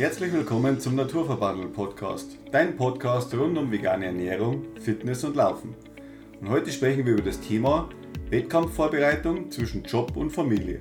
Herzlich 0.00 0.32
willkommen 0.32 0.80
zum 0.80 0.94
Naturverbandel 0.94 1.68
Podcast, 1.68 2.38
dein 2.50 2.74
Podcast 2.74 3.34
rund 3.34 3.58
um 3.58 3.70
vegane 3.70 4.06
Ernährung, 4.06 4.64
Fitness 4.80 5.24
und 5.24 5.36
Laufen. 5.36 5.74
Und 6.40 6.48
heute 6.48 6.72
sprechen 6.72 7.04
wir 7.04 7.12
über 7.12 7.22
das 7.24 7.38
Thema 7.38 7.90
Wettkampfvorbereitung 8.30 9.50
zwischen 9.50 9.82
Job 9.84 10.16
und 10.16 10.30
Familie. 10.30 10.80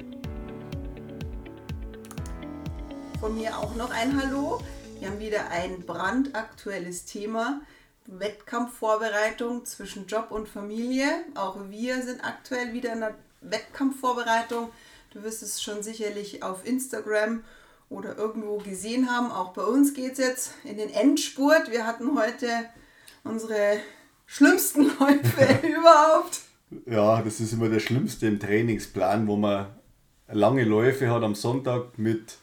Von 3.19 3.35
mir 3.35 3.57
auch 3.57 3.75
noch 3.75 3.91
ein 3.91 4.17
Hallo. 4.23 4.61
Wir 5.01 5.09
haben 5.09 5.19
wieder 5.19 5.49
ein 5.49 5.81
brandaktuelles 5.81 7.03
Thema. 7.03 7.59
Wettkampfvorbereitung 8.05 9.65
zwischen 9.65 10.07
Job 10.07 10.27
und 10.31 10.47
Familie. 10.47 11.25
Auch 11.35 11.57
wir 11.69 12.01
sind 12.03 12.23
aktuell 12.23 12.71
wieder 12.71 12.93
in 12.93 13.01
der 13.01 13.15
Wettkampfvorbereitung. 13.41 14.69
Du 15.11 15.23
wirst 15.23 15.43
es 15.43 15.61
schon 15.61 15.83
sicherlich 15.83 16.41
auf 16.41 16.65
Instagram 16.65 17.43
oder 17.89 18.17
irgendwo 18.17 18.57
gesehen 18.57 19.09
haben. 19.09 19.31
Auch 19.31 19.53
bei 19.53 19.63
uns 19.63 19.93
geht 19.93 20.13
es 20.13 20.17
jetzt 20.19 20.51
in 20.63 20.77
den 20.77 20.89
Endspurt. 20.89 21.71
Wir 21.71 21.85
hatten 21.85 22.17
heute 22.17 22.47
unsere 23.23 23.79
schlimmsten 24.25 24.83
Läufe 24.99 25.67
überhaupt. 25.67 26.41
Ja, 26.85 27.21
das 27.21 27.39
ist 27.39 27.53
immer 27.53 27.69
der 27.69 27.79
schlimmste 27.79 28.27
im 28.27 28.39
Trainingsplan, 28.39 29.27
wo 29.27 29.35
man 29.35 29.67
lange 30.27 30.63
Läufe 30.63 31.09
hat 31.09 31.23
am 31.23 31.33
Sonntag 31.33 31.97
mit 31.97 32.37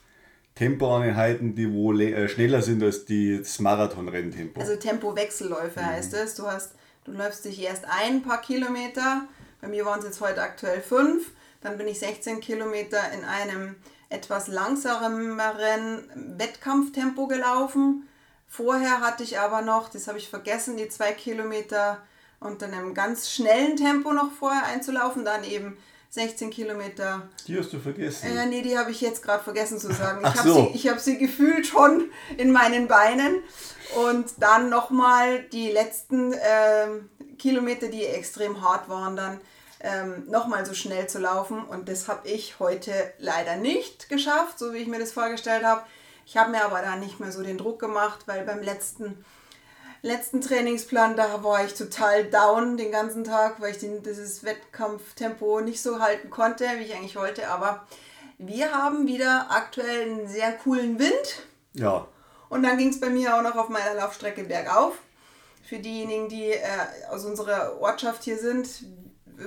Tempoeinheiten, 0.57 1.55
die 1.55 1.73
wo 1.73 1.93
äh, 1.93 2.29
schneller 2.29 2.63
sind 2.63 2.83
als 2.83 3.05
die, 3.05 3.39
das 3.39 3.61
Marathonrenntempo. 3.61 4.61
Also 4.61 4.77
Tempowechselläufe 4.77 5.81
mhm. 5.81 5.87
heißt 5.87 6.15
es. 6.15 6.35
Du 6.35 6.47
hast, 6.47 6.73
du 7.05 7.13
läufst 7.13 7.45
dich 7.45 7.63
erst 7.63 7.85
ein 7.89 8.23
paar 8.23 8.41
Kilometer. 8.41 9.29
Bei 9.61 9.69
mir 9.69 9.85
waren 9.85 10.01
es 10.01 10.07
jetzt 10.07 10.21
heute 10.21 10.43
aktuell 10.43 10.81
fünf. 10.81 11.31
Dann 11.61 11.79
bin 11.79 11.87
ich 11.87 11.99
16 11.99 12.41
Kilometer 12.41 12.99
in 13.13 13.25
einem 13.25 13.77
etwas 14.09 14.49
langsameren 14.49 16.05
Wettkampftempo 16.39 17.27
gelaufen. 17.27 18.09
Vorher 18.47 19.01
hatte 19.01 19.23
ich 19.23 19.39
aber 19.39 19.63
noch, 19.63 19.89
das 19.89 20.09
habe 20.09 20.19
ich 20.19 20.29
vergessen, 20.29 20.77
die 20.77 20.89
zwei 20.89 21.13
Kilometer 21.13 21.99
unter 22.39 22.67
einem 22.67 22.95
ganz 22.95 23.31
schnellen 23.31 23.77
Tempo 23.77 24.13
noch 24.13 24.31
vorher 24.33 24.67
einzulaufen. 24.67 25.25
Dann 25.25 25.43
eben 25.45 25.77
16 26.11 26.51
Kilometer. 26.51 27.29
Die 27.47 27.59
hast 27.59 27.73
du 27.73 27.79
vergessen? 27.79 28.37
Äh, 28.37 28.47
nee, 28.47 28.63
die 28.63 28.79
habe 28.79 28.91
ich 28.91 29.01
jetzt 29.01 29.23
gerade 29.23 29.43
vergessen 29.43 29.79
zu 29.79 29.93
sagen. 29.93 30.21
Ich 30.21 30.39
habe 30.39 30.49
so. 30.49 30.73
sie, 30.73 30.91
hab 30.91 31.01
sie 31.01 31.19
gefühlt 31.19 31.67
schon 31.67 32.11
in 32.37 32.53
meinen 32.53 32.89
Beinen. 32.89 33.43
Und 34.07 34.27
dann 34.39 34.69
nochmal 34.69 35.43
die 35.53 35.71
letzten 35.71 36.33
äh, 36.33 36.89
Kilometer, 37.39 37.89
die 37.89 38.05
extrem 38.05 38.63
hart 38.63 38.89
waren, 38.89 39.17
dann 39.17 39.41
ähm, 39.81 40.25
nochmal 40.29 40.65
so 40.65 40.75
schnell 40.75 41.09
zu 41.09 41.19
laufen. 41.19 41.65
Und 41.65 41.89
das 41.89 42.09
habe 42.09 42.29
ich 42.29 42.59
heute 42.59 42.93
leider 43.19 43.57
nicht 43.57 44.09
geschafft, 44.09 44.59
so 44.59 44.73
wie 44.73 44.79
ich 44.79 44.89
mir 44.89 44.99
das 44.99 45.13
vorgestellt 45.13 45.65
habe. 45.65 45.83
Ich 46.25 46.37
habe 46.37 46.51
mir 46.51 46.65
aber 46.65 46.83
da 46.83 46.97
nicht 46.97 47.21
mehr 47.21 47.31
so 47.31 47.43
den 47.43 47.59
Druck 47.59 47.79
gemacht, 47.79 48.21
weil 48.27 48.45
beim 48.45 48.63
letzten, 48.63 49.25
letzten 50.03 50.41
Trainingsplan, 50.41 51.17
da 51.17 51.45
war 51.45 51.65
ich 51.65 51.75
total 51.75 52.25
down 52.25 52.77
den 52.77 52.91
ganzen 52.91 53.23
Tag, 53.23 53.61
weil 53.61 53.71
ich 53.71 53.79
den, 53.79 54.03
dieses 54.03 54.43
Wettkampftempo 54.43 55.61
nicht 55.61 55.81
so 55.81 56.01
halten 56.01 56.31
konnte, 56.31 56.65
wie 56.79 56.85
ich 56.85 56.95
eigentlich 56.95 57.17
wollte. 57.17 57.49
Aber 57.49 57.87
wir 58.39 58.73
haben 58.73 59.07
wieder 59.07 59.47
aktuell 59.51 60.11
einen 60.11 60.29
sehr 60.29 60.53
coolen 60.53 60.99
Wind. 60.99 61.47
Ja. 61.75 62.09
Und 62.49 62.63
dann 62.63 62.79
ging 62.79 62.89
es 62.89 63.01
bei 63.01 63.11
mir 63.11 63.37
auch 63.37 63.43
noch 63.43 63.57
auf 63.57 63.69
meiner 63.69 63.95
Laufstrecke 63.95 64.45
bergauf. 64.45 64.95
Für 65.63 65.79
diejenigen, 65.79 66.29
die 66.29 66.51
äh, 66.51 66.61
aus 67.11 67.25
unserer 67.25 67.81
Ortschaft 67.81 68.25
hier 68.25 68.39
sind, 68.39 68.69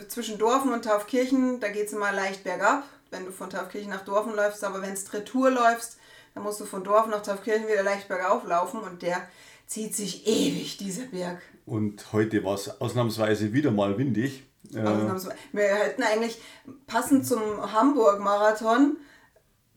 zwischen 0.08 0.38
Dorfen 0.38 0.72
und 0.72 0.86
Taufkirchen, 0.86 1.60
da 1.60 1.70
geht 1.70 1.88
es 1.88 1.94
immer 1.94 2.12
leicht 2.12 2.44
bergab, 2.44 2.84
wenn 3.12 3.26
du 3.26 3.32
von 3.32 3.50
Taufkirchen 3.50 3.90
nach 3.90 4.06
Dorfen 4.06 4.36
läufst, 4.36 4.64
aber 4.64 4.82
wenn 4.82 4.94
es 4.94 5.12
Retour 5.14 5.50
läufst, 5.50 5.98
dann 6.34 6.44
musst 6.44 6.60
du 6.60 6.66
von 6.66 6.84
Dorfen 6.84 7.12
nach 7.12 7.24
Taufkirchen 7.24 7.68
wieder 7.68 7.84
leicht 7.84 8.08
bergauf 8.08 8.46
laufen 8.46 8.82
und 8.82 9.02
der 9.02 9.28
zieht 9.68 9.96
sich 9.96 10.28
ewig, 10.28 10.78
dieser 10.78 11.06
Berg. 11.06 11.42
Und 11.66 12.14
heute 12.14 12.44
war 12.44 12.56
es 12.56 12.82
ausnahmsweise 12.82 13.54
wieder 13.54 13.72
mal 13.72 13.98
windig. 13.98 14.44
Äh, 14.74 14.80
ausnahmsweise. 14.80 15.36
Wir 15.52 15.64
hätten 15.64 16.04
eigentlich 16.04 16.42
passend 16.88 17.26
zum 17.26 17.42
Hamburg-Marathon, 17.72 18.98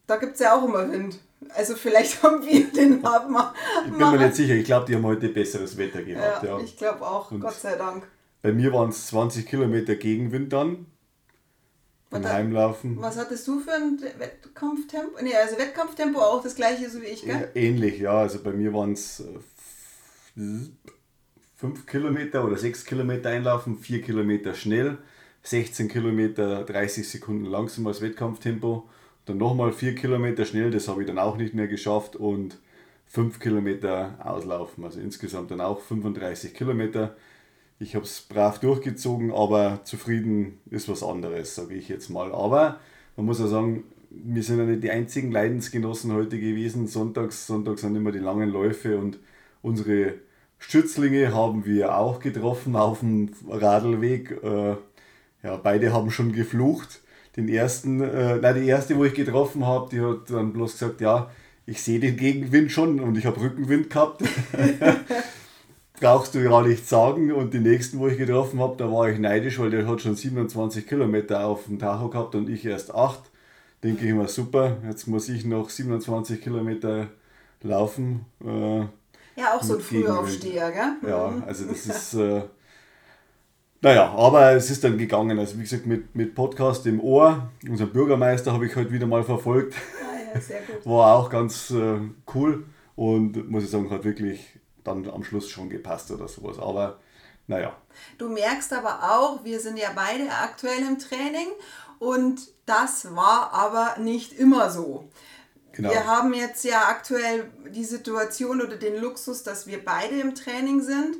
da 0.06 0.16
gibt 0.16 0.34
es 0.34 0.40
ja 0.40 0.56
auch 0.56 0.64
immer 0.64 0.90
Wind. 0.90 1.18
Also 1.54 1.74
vielleicht 1.74 2.22
haben 2.22 2.44
wir 2.44 2.70
den 2.72 3.04
Abmar. 3.04 3.54
Ich 3.84 3.90
bin 3.92 3.98
mir 3.98 4.18
nicht 4.18 4.36
sicher, 4.36 4.54
ich 4.54 4.64
glaube, 4.64 4.86
die 4.86 4.94
haben 4.94 5.04
heute 5.04 5.28
besseres 5.28 5.76
Wetter 5.76 6.02
gehabt. 6.02 6.42
Ja, 6.42 6.58
ja. 6.58 6.64
Ich 6.64 6.76
glaube 6.76 7.02
auch, 7.06 7.30
und 7.30 7.40
Gott 7.40 7.54
sei 7.54 7.76
Dank. 7.76 8.06
Bei 8.42 8.52
mir 8.52 8.72
waren 8.72 8.90
es 8.90 9.06
20 9.06 9.46
Kilometer 9.46 9.94
Gegenwind 9.94 10.52
dann. 10.52 10.86
Beim 12.10 12.28
Heimlaufen. 12.28 13.00
Was 13.00 13.16
hattest 13.16 13.48
du 13.48 13.60
für 13.60 13.72
ein 13.72 13.98
Wettkampftempo? 14.18 15.22
Nee, 15.22 15.34
also 15.34 15.56
Wettkampftempo 15.56 16.20
auch 16.20 16.42
das 16.42 16.54
gleiche 16.54 16.90
so 16.90 17.00
wie 17.00 17.06
ich, 17.06 17.24
gell? 17.24 17.50
Ähnlich, 17.54 18.00
ja. 18.00 18.18
Also 18.18 18.42
bei 18.42 18.52
mir 18.52 18.74
waren 18.74 18.92
es 18.92 19.24
5 20.34 21.86
Kilometer 21.86 22.44
oder 22.44 22.58
6 22.58 22.84
Kilometer 22.84 23.30
einlaufen, 23.30 23.78
4 23.78 24.02
Kilometer 24.02 24.52
schnell, 24.52 24.98
16 25.44 25.88
Kilometer 25.88 26.64
30 26.64 27.08
Sekunden 27.08 27.46
langsam 27.46 27.86
als 27.86 28.02
Wettkampftempo. 28.02 28.90
Dann 29.24 29.38
nochmal 29.38 29.72
4 29.72 29.94
Kilometer 29.94 30.44
schnell, 30.44 30.70
das 30.70 30.88
habe 30.88 31.02
ich 31.02 31.06
dann 31.06 31.18
auch 31.18 31.36
nicht 31.36 31.54
mehr 31.54 31.68
geschafft 31.68 32.16
und 32.16 32.58
5 33.06 33.40
Kilometer 33.40 34.18
auslaufen. 34.22 34.84
Also 34.84 35.00
insgesamt 35.00 35.50
dann 35.50 35.62
auch 35.62 35.80
35 35.80 36.52
Kilometer 36.52 37.16
ich 37.82 37.96
habe 37.96 38.04
es 38.04 38.20
brav 38.20 38.60
durchgezogen, 38.60 39.32
aber 39.32 39.80
zufrieden 39.84 40.60
ist 40.70 40.88
was 40.88 41.02
anderes, 41.02 41.54
sage 41.54 41.74
ich 41.74 41.88
jetzt 41.88 42.10
mal. 42.10 42.32
Aber 42.32 42.78
man 43.16 43.26
muss 43.26 43.40
ja 43.40 43.48
sagen, 43.48 43.84
wir 44.10 44.42
sind 44.42 44.58
ja 44.58 44.64
nicht 44.64 44.84
die 44.84 44.90
einzigen 44.90 45.32
Leidensgenossen 45.32 46.12
heute 46.12 46.38
gewesen. 46.38 46.86
Sonntags, 46.86 47.46
Sonntags 47.46 47.80
sind 47.80 47.96
immer 47.96 48.12
die 48.12 48.20
langen 48.20 48.50
Läufe 48.50 48.98
und 48.98 49.18
unsere 49.62 50.14
Schützlinge 50.58 51.34
haben 51.34 51.64
wir 51.64 51.98
auch 51.98 52.20
getroffen 52.20 52.76
auf 52.76 53.00
dem 53.00 53.30
Radlweg. 53.48 54.42
Äh, 54.42 54.76
ja, 55.42 55.56
beide 55.56 55.92
haben 55.92 56.12
schon 56.12 56.32
geflucht. 56.32 57.00
Den 57.36 57.48
ersten, 57.48 58.00
äh, 58.00 58.36
nein, 58.36 58.62
die 58.62 58.68
erste, 58.68 58.96
wo 58.96 59.04
ich 59.04 59.14
getroffen 59.14 59.66
habe, 59.66 59.88
die 59.90 60.00
hat 60.00 60.30
dann 60.30 60.52
bloß 60.52 60.72
gesagt, 60.72 61.00
ja, 61.00 61.30
ich 61.66 61.82
sehe 61.82 61.98
den 61.98 62.16
Gegenwind 62.16 62.70
schon 62.70 63.00
und 63.00 63.16
ich 63.18 63.26
habe 63.26 63.40
Rückenwind 63.40 63.90
gehabt. 63.90 64.22
brauchst 66.02 66.34
du 66.34 66.42
gar 66.42 66.66
nicht 66.66 66.88
sagen. 66.88 67.32
Und 67.32 67.54
die 67.54 67.60
nächsten, 67.60 67.98
wo 67.98 68.08
ich 68.08 68.18
getroffen 68.18 68.60
habe, 68.60 68.76
da 68.76 68.90
war 68.90 69.08
ich 69.08 69.18
neidisch, 69.18 69.58
weil 69.58 69.70
der 69.70 69.86
hat 69.86 70.00
schon 70.00 70.16
27 70.16 70.86
Kilometer 70.86 71.46
auf 71.46 71.64
dem 71.66 71.78
Tacho 71.78 72.08
gehabt 72.08 72.34
und 72.34 72.48
ich 72.50 72.66
erst 72.66 72.94
8. 72.94 73.20
Denke 73.82 74.06
ich 74.06 74.12
mir, 74.12 74.28
super, 74.28 74.78
jetzt 74.86 75.06
muss 75.06 75.28
ich 75.28 75.44
noch 75.44 75.70
27 75.70 76.40
Kilometer 76.40 77.08
laufen. 77.62 78.26
Äh, 78.44 78.80
ja, 79.40 79.54
auch 79.56 79.62
so 79.62 79.76
ein 79.76 79.80
Frühaufsteher, 79.80 80.70
gell? 80.72 81.10
Ja, 81.10 81.28
mhm. 81.28 81.44
also 81.46 81.64
das 81.66 81.86
ist. 81.86 82.14
Äh, 82.14 82.42
naja, 83.80 84.12
aber 84.12 84.52
es 84.52 84.70
ist 84.70 84.84
dann 84.84 84.98
gegangen. 84.98 85.38
Also 85.38 85.56
wie 85.58 85.62
gesagt, 85.62 85.86
mit, 85.86 86.14
mit 86.14 86.34
Podcast 86.34 86.86
im 86.86 87.00
Ohr. 87.00 87.50
Unser 87.68 87.86
Bürgermeister 87.86 88.52
habe 88.52 88.66
ich 88.66 88.76
heute 88.76 88.92
wieder 88.92 89.06
mal 89.06 89.24
verfolgt. 89.24 89.74
Ah, 89.74 90.34
ja, 90.34 90.40
sehr 90.40 90.60
gut. 90.60 90.84
War 90.86 91.16
auch 91.16 91.30
ganz 91.30 91.70
äh, 91.70 91.98
cool 92.34 92.64
und 92.94 93.50
muss 93.50 93.64
ich 93.64 93.70
sagen, 93.70 93.90
hat 93.90 94.04
wirklich 94.04 94.60
dann 94.84 95.08
am 95.10 95.24
Schluss 95.24 95.48
schon 95.48 95.68
gepasst 95.68 96.10
oder 96.10 96.28
sowas. 96.28 96.58
Aber 96.58 96.98
naja. 97.46 97.76
Du 98.18 98.28
merkst 98.28 98.72
aber 98.72 99.12
auch, 99.12 99.44
wir 99.44 99.60
sind 99.60 99.76
ja 99.76 99.90
beide 99.94 100.30
aktuell 100.30 100.80
im 100.80 100.98
Training 100.98 101.48
und 101.98 102.40
das 102.66 103.14
war 103.14 103.52
aber 103.52 103.98
nicht 103.98 104.32
immer 104.32 104.70
so. 104.70 105.08
Genau. 105.72 105.90
Wir 105.90 106.06
haben 106.06 106.34
jetzt 106.34 106.64
ja 106.64 106.88
aktuell 106.88 107.50
die 107.70 107.84
Situation 107.84 108.60
oder 108.60 108.76
den 108.76 109.00
Luxus, 109.00 109.42
dass 109.42 109.66
wir 109.66 109.84
beide 109.84 110.20
im 110.20 110.34
Training 110.34 110.82
sind. 110.82 111.16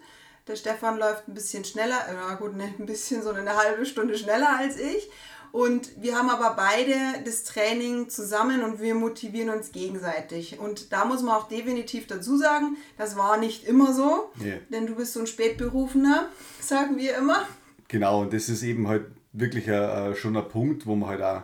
Der 0.47 0.56
Stefan 0.56 0.99
läuft 0.99 1.29
ein 1.29 1.34
bisschen 1.34 1.65
schneller, 1.65 2.05
na 2.12 2.34
gut, 2.34 2.55
nicht 2.55 2.79
ein 2.79 2.87
bisschen, 2.87 3.23
sondern 3.23 3.49
eine 3.49 3.56
halbe 3.56 3.87
Stunde 3.87 4.19
schneller 4.19 4.59
als 4.59 4.77
ich. 4.77 5.11
Und 5.52 6.02
wir 6.02 6.16
haben 6.16 6.30
aber 6.30 6.54
beide 6.56 6.94
das 7.26 7.44
Training 7.44 8.08
zusammen 8.08 8.62
und 8.62 8.80
wir 8.80 8.94
motivieren 8.94 9.50
uns 9.50 9.70
gegenseitig. 9.70 10.58
Und 10.58 10.93
da 10.94 11.04
muss 11.04 11.22
man 11.22 11.34
auch 11.34 11.46
definitiv 11.46 12.06
dazu 12.06 12.38
sagen, 12.38 12.78
das 12.96 13.16
war 13.16 13.37
nicht 13.37 13.64
immer 13.69 13.93
so, 13.93 14.31
yeah. 14.43 14.56
denn 14.70 14.87
du 14.87 14.94
bist 14.94 15.12
so 15.12 15.20
ein 15.20 15.26
Spätberufener, 15.26 16.28
sagen 16.60 16.96
wir 16.96 17.19
immer. 17.19 17.46
Genau, 17.88 18.22
und 18.22 18.32
das 18.32 18.49
ist 18.49 18.62
eben 18.62 18.88
halt 18.88 19.04
wirklich 19.34 19.70
ein, 19.70 20.16
schon 20.16 20.38
ein 20.38 20.49
Punkt, 20.49 20.87
wo 20.87 20.94
man 20.94 21.10
halt 21.10 21.22
auch 21.22 21.43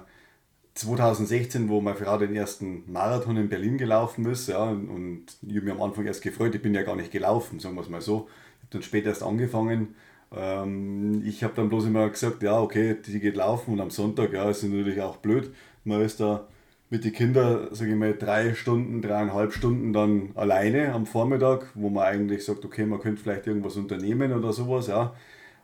2016, 0.72 1.68
wo 1.68 1.82
man 1.82 1.94
gerade 1.94 2.26
den 2.26 2.36
ersten 2.36 2.90
Marathon 2.90 3.36
in 3.36 3.50
Berlin 3.50 3.76
gelaufen 3.76 4.24
ist, 4.24 4.48
ja, 4.48 4.62
und 4.62 5.24
ich 5.42 5.56
habe 5.56 5.66
mich 5.66 5.74
am 5.74 5.82
Anfang 5.82 6.06
erst 6.06 6.22
gefreut, 6.22 6.54
ich 6.54 6.62
bin 6.62 6.72
ja 6.72 6.82
gar 6.82 6.96
nicht 6.96 7.10
gelaufen, 7.10 7.60
sagen 7.60 7.74
wir 7.74 7.82
es 7.82 7.90
mal 7.90 8.00
so. 8.00 8.28
Ich 8.30 8.62
habe 8.62 8.70
dann 8.70 8.82
später 8.82 9.08
erst 9.10 9.22
angefangen 9.22 9.96
ähm, 10.34 11.22
ich 11.24 11.42
habe 11.44 11.54
dann 11.56 11.68
bloß 11.68 11.86
immer 11.86 12.08
gesagt, 12.08 12.42
ja, 12.42 12.60
okay, 12.60 12.96
die 13.06 13.20
geht 13.20 13.36
laufen 13.36 13.72
und 13.74 13.80
am 13.80 13.90
Sonntag, 13.90 14.32
ja, 14.32 14.48
ist 14.50 14.62
natürlich 14.62 15.00
auch 15.00 15.16
blöd. 15.18 15.52
Man 15.84 16.02
ist 16.02 16.20
da 16.20 16.48
mit 16.90 17.04
den 17.04 17.12
Kindern, 17.12 17.68
sage 17.72 17.90
ich 17.90 17.96
mal, 17.96 18.14
drei 18.14 18.54
Stunden, 18.54 19.02
dreieinhalb 19.02 19.52
Stunden 19.52 19.92
dann 19.92 20.30
alleine 20.34 20.92
am 20.94 21.06
Vormittag, 21.06 21.70
wo 21.74 21.90
man 21.90 22.04
eigentlich 22.04 22.44
sagt, 22.44 22.64
okay, 22.64 22.86
man 22.86 23.00
könnte 23.00 23.22
vielleicht 23.22 23.46
irgendwas 23.46 23.76
unternehmen 23.76 24.32
oder 24.32 24.52
sowas, 24.52 24.86
ja. 24.86 25.14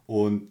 Und 0.06 0.48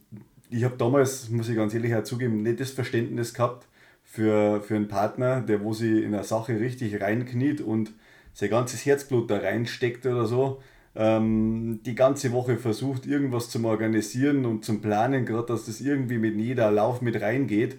ich 0.50 0.64
habe 0.64 0.78
damals, 0.78 1.30
muss 1.30 1.50
ich 1.50 1.56
ganz 1.56 1.74
ehrlich 1.74 1.94
zugeben, 2.04 2.44
nicht 2.44 2.60
das 2.60 2.72
Verständnis 2.72 3.34
gehabt 3.34 3.68
für, 4.04 4.62
für 4.62 4.76
einen 4.76 4.88
Partner, 4.88 5.42
der 5.42 5.64
wo 5.64 5.74
sie 5.74 6.04
in 6.04 6.14
eine 6.14 6.24
Sache 6.24 6.60
richtig 6.60 7.02
reinkniet 7.02 7.62
und 7.62 7.92
sein 8.34 8.50
ganzes 8.50 8.86
Herzblut 8.86 9.30
da 9.30 9.38
reinsteckt 9.38 10.06
oder 10.06 10.26
so, 10.26 10.62
ähm, 10.96 11.80
die 11.86 11.96
ganze 11.96 12.32
Woche 12.32 12.58
versucht, 12.58 13.06
irgendwas 13.06 13.50
zu 13.50 13.64
organisieren 13.66 14.46
und 14.46 14.64
zum 14.66 14.82
Planen, 14.82 15.26
gerade 15.26 15.48
dass 15.48 15.66
das 15.66 15.82
irgendwie 15.82 16.18
mit 16.18 16.36
jeder 16.36 16.72
Lauf 16.72 17.02
mit 17.02 17.22
reingeht, 17.22 17.78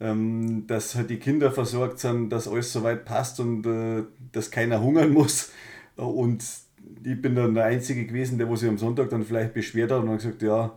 ähm, 0.00 0.66
dass 0.66 0.94
halt 0.94 1.10
die 1.10 1.18
Kinder 1.18 1.52
versorgt 1.52 1.98
sind, 1.98 2.30
dass 2.30 2.48
alles 2.48 2.72
soweit 2.72 3.04
passt 3.04 3.40
und 3.40 3.66
äh, 3.66 4.04
dass 4.32 4.50
keiner 4.50 4.80
hungern 4.82 5.12
muss. 5.12 5.52
Und 5.96 6.44
ich 7.04 7.20
bin 7.20 7.34
dann 7.34 7.54
der 7.54 7.64
Einzige 7.64 8.06
gewesen, 8.06 8.38
der 8.38 8.48
wo 8.48 8.56
sich 8.56 8.68
am 8.68 8.78
Sonntag 8.78 9.10
dann 9.10 9.24
vielleicht 9.24 9.54
beschwert 9.54 9.92
hat 9.92 10.02
und 10.02 10.10
hat 10.10 10.18
gesagt, 10.18 10.42
ja, 10.42 10.76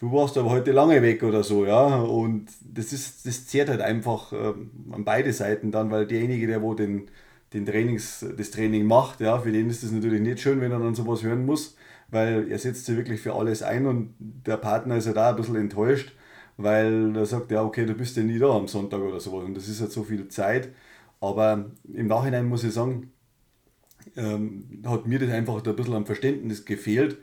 du 0.00 0.12
warst 0.12 0.36
aber 0.38 0.50
heute 0.50 0.72
lange 0.72 1.02
weg 1.02 1.22
oder 1.22 1.42
so, 1.42 1.66
ja. 1.66 2.00
Und 2.00 2.48
das 2.62 2.92
ist, 2.92 3.26
das 3.26 3.46
zehrt 3.46 3.68
halt 3.68 3.80
einfach 3.80 4.32
äh, 4.32 4.54
an 4.92 5.04
beide 5.04 5.32
Seiten 5.32 5.70
dann, 5.70 5.90
weil 5.90 6.06
derjenige, 6.06 6.46
der 6.46 6.62
wo 6.62 6.74
den, 6.74 7.08
den 7.52 7.66
Trainings, 7.66 8.24
das 8.36 8.50
Training 8.50 8.86
macht, 8.86 9.20
ja, 9.20 9.38
für 9.38 9.52
den 9.52 9.70
ist 9.70 9.82
das 9.82 9.90
natürlich 9.92 10.20
nicht 10.20 10.40
schön, 10.40 10.60
wenn 10.60 10.72
er 10.72 10.78
dann 10.78 10.94
sowas 10.94 11.22
hören 11.22 11.46
muss, 11.46 11.76
weil 12.08 12.50
er 12.50 12.58
setzt 12.58 12.86
sich 12.86 12.96
wirklich 12.96 13.20
für 13.20 13.34
alles 13.34 13.62
ein 13.62 13.86
und 13.86 14.14
der 14.18 14.56
Partner 14.56 14.96
ist 14.96 15.06
ja 15.06 15.12
da 15.12 15.30
ein 15.30 15.36
bisschen 15.36 15.56
enttäuscht, 15.56 16.12
weil 16.56 17.16
er 17.16 17.26
sagt, 17.26 17.50
ja, 17.50 17.62
okay, 17.62 17.86
du 17.86 17.94
bist 17.94 18.16
ja 18.16 18.22
nie 18.22 18.38
da 18.38 18.50
am 18.50 18.68
Sonntag 18.68 19.00
oder 19.00 19.20
sowas 19.20 19.44
und 19.44 19.54
das 19.54 19.68
ist 19.68 19.80
halt 19.80 19.92
so 19.92 20.04
viel 20.04 20.28
Zeit. 20.28 20.70
Aber 21.20 21.70
im 21.92 22.06
Nachhinein 22.06 22.46
muss 22.46 22.64
ich 22.64 22.72
sagen, 22.72 23.12
ähm, 24.16 24.82
hat 24.86 25.06
mir 25.06 25.18
das 25.18 25.30
einfach 25.30 25.64
ein 25.64 25.76
bisschen 25.76 25.94
am 25.94 26.06
Verständnis 26.06 26.64
gefehlt. 26.64 27.18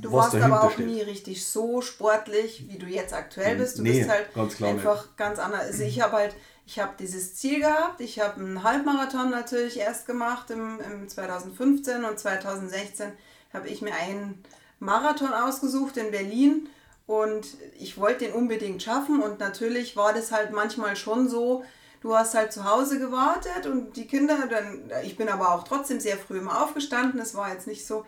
Du 0.00 0.12
warst 0.12 0.36
aber 0.36 0.62
auch 0.62 0.72
steht. 0.72 0.86
nie 0.86 1.00
richtig 1.02 1.44
so 1.46 1.80
sportlich, 1.80 2.68
wie 2.68 2.78
du 2.78 2.86
jetzt 2.86 3.12
aktuell 3.12 3.56
bist. 3.56 3.78
Du 3.78 3.82
nee, 3.82 3.98
bist 3.98 4.10
halt 4.10 4.32
ganz 4.34 4.62
einfach 4.62 5.02
nicht. 5.02 5.16
ganz 5.16 5.38
anders. 5.38 5.62
Also 5.62 5.82
ich 5.82 6.00
habe 6.00 6.12
halt, 6.12 6.34
ich 6.66 6.78
habe 6.78 6.92
dieses 6.98 7.34
Ziel 7.34 7.60
gehabt. 7.60 8.00
Ich 8.00 8.20
habe 8.20 8.40
einen 8.40 8.62
Halbmarathon 8.62 9.30
natürlich 9.30 9.78
erst 9.78 10.06
gemacht 10.06 10.50
im, 10.50 10.78
im 10.80 11.08
2015 11.08 12.04
und 12.04 12.18
2016 12.18 13.12
habe 13.52 13.68
ich 13.68 13.82
mir 13.82 13.94
einen 13.94 14.44
Marathon 14.78 15.32
ausgesucht 15.32 15.96
in 15.96 16.10
Berlin 16.10 16.68
und 17.06 17.46
ich 17.78 17.98
wollte 17.98 18.26
den 18.26 18.34
unbedingt 18.34 18.82
schaffen 18.82 19.22
und 19.22 19.38
natürlich 19.38 19.96
war 19.96 20.12
das 20.12 20.32
halt 20.32 20.52
manchmal 20.52 20.96
schon 20.96 21.28
so, 21.28 21.64
du 22.00 22.16
hast 22.16 22.34
halt 22.34 22.52
zu 22.52 22.64
Hause 22.64 22.98
gewartet 22.98 23.66
und 23.66 23.96
die 23.96 24.06
Kinder, 24.06 24.46
dann, 24.48 24.90
ich 25.04 25.16
bin 25.16 25.28
aber 25.28 25.54
auch 25.54 25.64
trotzdem 25.64 26.00
sehr 26.00 26.16
früh 26.16 26.38
immer 26.38 26.62
aufgestanden. 26.62 27.20
Es 27.20 27.34
war 27.34 27.52
jetzt 27.52 27.66
nicht 27.66 27.86
so, 27.86 28.04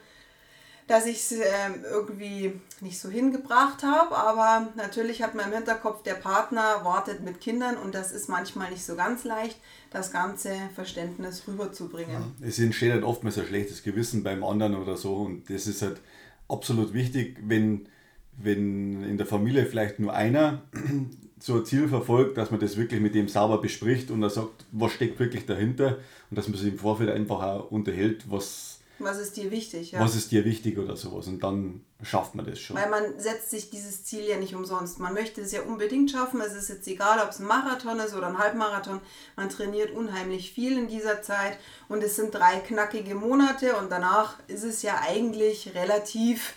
dass 0.86 1.06
ich 1.06 1.16
es 1.16 1.32
äh, 1.32 1.44
irgendwie 1.90 2.52
nicht 2.80 2.98
so 2.98 3.08
hingebracht 3.08 3.82
habe, 3.82 4.16
aber 4.16 4.68
natürlich 4.76 5.22
hat 5.22 5.34
man 5.34 5.46
im 5.46 5.54
Hinterkopf, 5.54 6.02
der 6.04 6.14
Partner 6.14 6.84
wartet 6.84 7.24
mit 7.24 7.40
Kindern 7.40 7.76
und 7.76 7.94
das 7.94 8.12
ist 8.12 8.28
manchmal 8.28 8.70
nicht 8.70 8.84
so 8.84 8.94
ganz 8.94 9.24
leicht, 9.24 9.58
das 9.90 10.12
ganze 10.12 10.54
Verständnis 10.74 11.42
rüberzubringen. 11.48 12.12
Ja, 12.12 12.46
es 12.46 12.58
entsteht 12.58 12.92
halt 12.92 13.02
oftmals 13.02 13.38
ein 13.38 13.46
schlechtes 13.46 13.82
Gewissen 13.82 14.22
beim 14.22 14.44
anderen 14.44 14.76
oder 14.76 14.96
so 14.96 15.16
und 15.16 15.50
das 15.50 15.66
ist 15.66 15.82
halt 15.82 16.00
absolut 16.48 16.92
wichtig, 16.92 17.38
wenn, 17.44 17.88
wenn 18.36 19.02
in 19.02 19.18
der 19.18 19.26
Familie 19.26 19.66
vielleicht 19.66 19.98
nur 19.98 20.12
einer 20.12 20.62
so 21.40 21.56
ein 21.56 21.64
Ziel 21.64 21.88
verfolgt, 21.88 22.38
dass 22.38 22.52
man 22.52 22.60
das 22.60 22.76
wirklich 22.76 23.00
mit 23.00 23.16
dem 23.16 23.28
sauber 23.28 23.60
bespricht 23.60 24.12
und 24.12 24.22
er 24.22 24.30
sagt, 24.30 24.64
was 24.70 24.92
steckt 24.92 25.18
wirklich 25.18 25.46
dahinter 25.46 25.98
und 26.30 26.38
dass 26.38 26.46
man 26.46 26.58
sich 26.58 26.72
im 26.72 26.78
Vorfeld 26.78 27.10
einfach 27.10 27.42
auch 27.42 27.70
unterhält, 27.72 28.30
was 28.30 28.75
was 28.98 29.18
ist 29.18 29.36
dir 29.36 29.50
wichtig, 29.50 29.92
ja. 29.92 30.00
Was 30.00 30.14
ist 30.14 30.32
dir 30.32 30.44
wichtig 30.44 30.78
oder 30.78 30.96
sowas. 30.96 31.26
Und 31.26 31.42
dann 31.42 31.84
schafft 32.02 32.34
man 32.34 32.46
das 32.46 32.58
schon. 32.58 32.76
Weil 32.76 32.88
man 32.88 33.18
setzt 33.18 33.50
sich 33.50 33.70
dieses 33.70 34.04
Ziel 34.04 34.24
ja 34.24 34.36
nicht 34.38 34.54
umsonst. 34.54 34.98
Man 34.98 35.14
möchte 35.14 35.40
es 35.40 35.52
ja 35.52 35.62
unbedingt 35.62 36.10
schaffen. 36.10 36.40
Es 36.40 36.54
ist 36.54 36.68
jetzt 36.68 36.86
egal, 36.88 37.20
ob 37.22 37.30
es 37.30 37.38
ein 37.38 37.46
Marathon 37.46 37.98
ist 38.00 38.14
oder 38.14 38.28
ein 38.28 38.38
Halbmarathon. 38.38 39.00
Man 39.36 39.50
trainiert 39.50 39.90
unheimlich 39.90 40.52
viel 40.52 40.78
in 40.78 40.88
dieser 40.88 41.22
Zeit. 41.22 41.58
Und 41.88 42.02
es 42.02 42.16
sind 42.16 42.34
drei 42.34 42.58
knackige 42.60 43.14
Monate. 43.14 43.76
Und 43.76 43.90
danach 43.90 44.36
ist 44.48 44.64
es 44.64 44.82
ja 44.82 45.00
eigentlich 45.06 45.74
relativ 45.74 46.54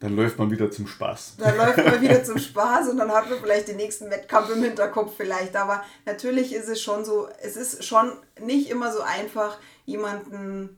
dann 0.00 0.16
läuft 0.16 0.38
man 0.38 0.50
wieder 0.50 0.70
zum 0.70 0.86
Spaß. 0.86 1.36
Dann 1.38 1.56
läuft 1.56 1.78
man 1.78 1.98
wieder 2.02 2.22
zum 2.22 2.36
Spaß 2.36 2.88
und 2.90 2.98
dann 2.98 3.10
hat 3.10 3.30
man 3.30 3.40
vielleicht 3.40 3.68
den 3.68 3.76
nächsten 3.76 4.10
Wettkampf 4.10 4.50
im 4.50 4.62
Hinterkopf 4.62 5.12
vielleicht. 5.16 5.56
Aber 5.56 5.82
natürlich 6.04 6.52
ist 6.52 6.68
es 6.68 6.82
schon 6.82 7.06
so, 7.06 7.28
es 7.40 7.56
ist 7.56 7.84
schon 7.84 8.12
nicht 8.38 8.68
immer 8.68 8.92
so 8.92 9.00
einfach, 9.00 9.56
jemanden 9.86 10.76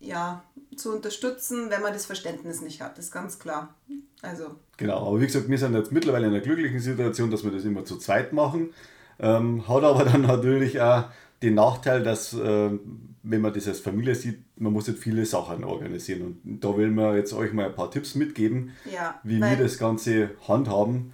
ja, 0.00 0.44
zu 0.76 0.94
unterstützen, 0.94 1.70
wenn 1.70 1.82
man 1.82 1.92
das 1.92 2.06
Verständnis 2.06 2.62
nicht 2.62 2.80
hat. 2.80 2.98
Das 2.98 3.06
ist 3.06 3.12
ganz 3.12 3.38
klar. 3.38 3.74
Also. 4.22 4.56
Genau, 4.76 5.06
aber 5.08 5.20
wie 5.20 5.26
gesagt, 5.26 5.48
wir 5.48 5.58
sind 5.58 5.74
jetzt 5.74 5.92
mittlerweile 5.92 6.26
in 6.26 6.32
einer 6.32 6.42
glücklichen 6.42 6.80
Situation, 6.80 7.30
dass 7.30 7.44
wir 7.44 7.50
das 7.50 7.64
immer 7.64 7.84
zu 7.84 7.98
zweit 7.98 8.32
machen. 8.32 8.72
Ähm, 9.18 9.66
hat 9.68 9.82
aber 9.82 10.04
dann 10.04 10.22
natürlich 10.22 10.80
auch 10.80 11.04
den 11.42 11.54
Nachteil, 11.54 12.02
dass, 12.02 12.32
äh, 12.34 12.70
wenn 13.22 13.40
man 13.40 13.52
das 13.52 13.68
als 13.68 13.80
Familie 13.80 14.14
sieht, 14.14 14.38
man 14.56 14.72
muss 14.72 14.86
jetzt 14.86 15.02
viele 15.02 15.24
Sachen 15.26 15.64
organisieren. 15.64 16.40
Und 16.44 16.64
da 16.64 16.76
will 16.76 16.90
man 16.90 17.16
jetzt 17.16 17.32
euch 17.32 17.52
mal 17.52 17.66
ein 17.66 17.74
paar 17.74 17.90
Tipps 17.90 18.14
mitgeben, 18.14 18.72
ja, 18.92 19.20
wie 19.22 19.40
wir 19.40 19.56
das 19.56 19.78
Ganze 19.78 20.30
handhaben, 20.46 21.12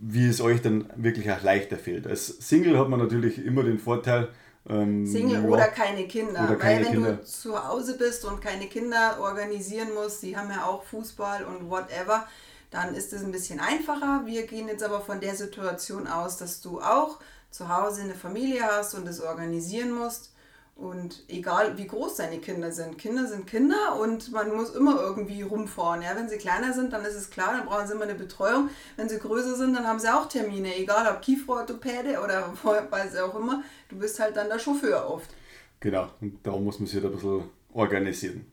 wie 0.00 0.26
es 0.26 0.40
euch 0.40 0.60
dann 0.62 0.86
wirklich 0.96 1.30
auch 1.30 1.42
leichter 1.42 1.76
fällt. 1.76 2.06
Als 2.06 2.26
Single 2.26 2.78
hat 2.78 2.88
man 2.88 3.00
natürlich 3.00 3.44
immer 3.44 3.62
den 3.62 3.78
Vorteil, 3.78 4.28
ähm, 4.68 5.06
Single 5.06 5.42
ja, 5.42 5.48
oder 5.48 5.68
keine 5.68 6.06
Kinder. 6.08 6.44
Oder 6.44 6.56
keine 6.56 6.78
Weil 6.78 6.84
wenn 6.86 6.92
Kinder. 6.92 7.12
du 7.14 7.24
zu 7.24 7.68
Hause 7.68 7.98
bist 7.98 8.24
und 8.24 8.40
keine 8.40 8.66
Kinder 8.66 9.18
organisieren 9.20 9.92
musst, 9.94 10.22
die 10.22 10.36
haben 10.36 10.50
ja 10.50 10.64
auch 10.64 10.84
Fußball 10.84 11.44
und 11.44 11.68
whatever, 11.68 12.26
dann 12.70 12.94
ist 12.94 13.12
es 13.12 13.22
ein 13.22 13.32
bisschen 13.32 13.60
einfacher. 13.60 14.22
Wir 14.24 14.46
gehen 14.46 14.68
jetzt 14.68 14.82
aber 14.82 15.00
von 15.00 15.20
der 15.20 15.34
Situation 15.34 16.06
aus, 16.06 16.38
dass 16.38 16.60
du 16.60 16.80
auch 16.80 17.20
zu 17.50 17.68
Hause 17.68 18.02
eine 18.02 18.14
Familie 18.14 18.64
hast 18.64 18.94
und 18.94 19.06
es 19.06 19.20
organisieren 19.20 19.92
musst. 19.92 20.33
Und 20.76 21.22
egal 21.28 21.78
wie 21.78 21.86
groß 21.86 22.16
deine 22.16 22.38
Kinder 22.38 22.72
sind, 22.72 22.98
Kinder 22.98 23.26
sind 23.28 23.46
Kinder 23.46 23.96
und 24.00 24.32
man 24.32 24.54
muss 24.56 24.74
immer 24.74 25.00
irgendwie 25.00 25.42
rumfahren. 25.42 26.02
Ja? 26.02 26.16
Wenn 26.16 26.28
sie 26.28 26.36
kleiner 26.36 26.72
sind, 26.72 26.92
dann 26.92 27.04
ist 27.04 27.14
es 27.14 27.30
klar, 27.30 27.52
dann 27.56 27.66
brauchen 27.66 27.86
sie 27.86 27.94
immer 27.94 28.04
eine 28.04 28.16
Betreuung. 28.16 28.70
Wenn 28.96 29.08
sie 29.08 29.18
größer 29.18 29.54
sind, 29.54 29.74
dann 29.74 29.86
haben 29.86 30.00
sie 30.00 30.12
auch 30.12 30.28
Termine, 30.28 30.76
egal 30.76 31.06
ob 31.14 31.22
Kieferorthopäde 31.22 32.20
oder 32.20 32.52
was 32.90 33.16
auch 33.16 33.38
immer. 33.38 33.62
Du 33.88 33.96
bist 33.96 34.18
halt 34.18 34.36
dann 34.36 34.48
der 34.48 34.58
Chauffeur 34.58 35.08
oft. 35.08 35.30
Genau, 35.78 36.08
und 36.20 36.38
da 36.42 36.52
muss 36.56 36.80
man 36.80 36.86
sich 36.86 36.96
halt 36.96 37.06
ein 37.06 37.12
bisschen 37.12 37.44
organisieren. 37.72 38.46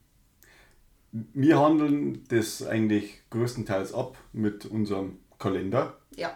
Wir 1.12 1.60
handeln 1.60 2.24
das 2.30 2.66
eigentlich 2.66 3.22
größtenteils 3.32 3.94
ab 3.94 4.16
mit 4.32 4.66
unserem 4.66 5.18
Kalender. 5.40 5.98
Ja. 6.16 6.36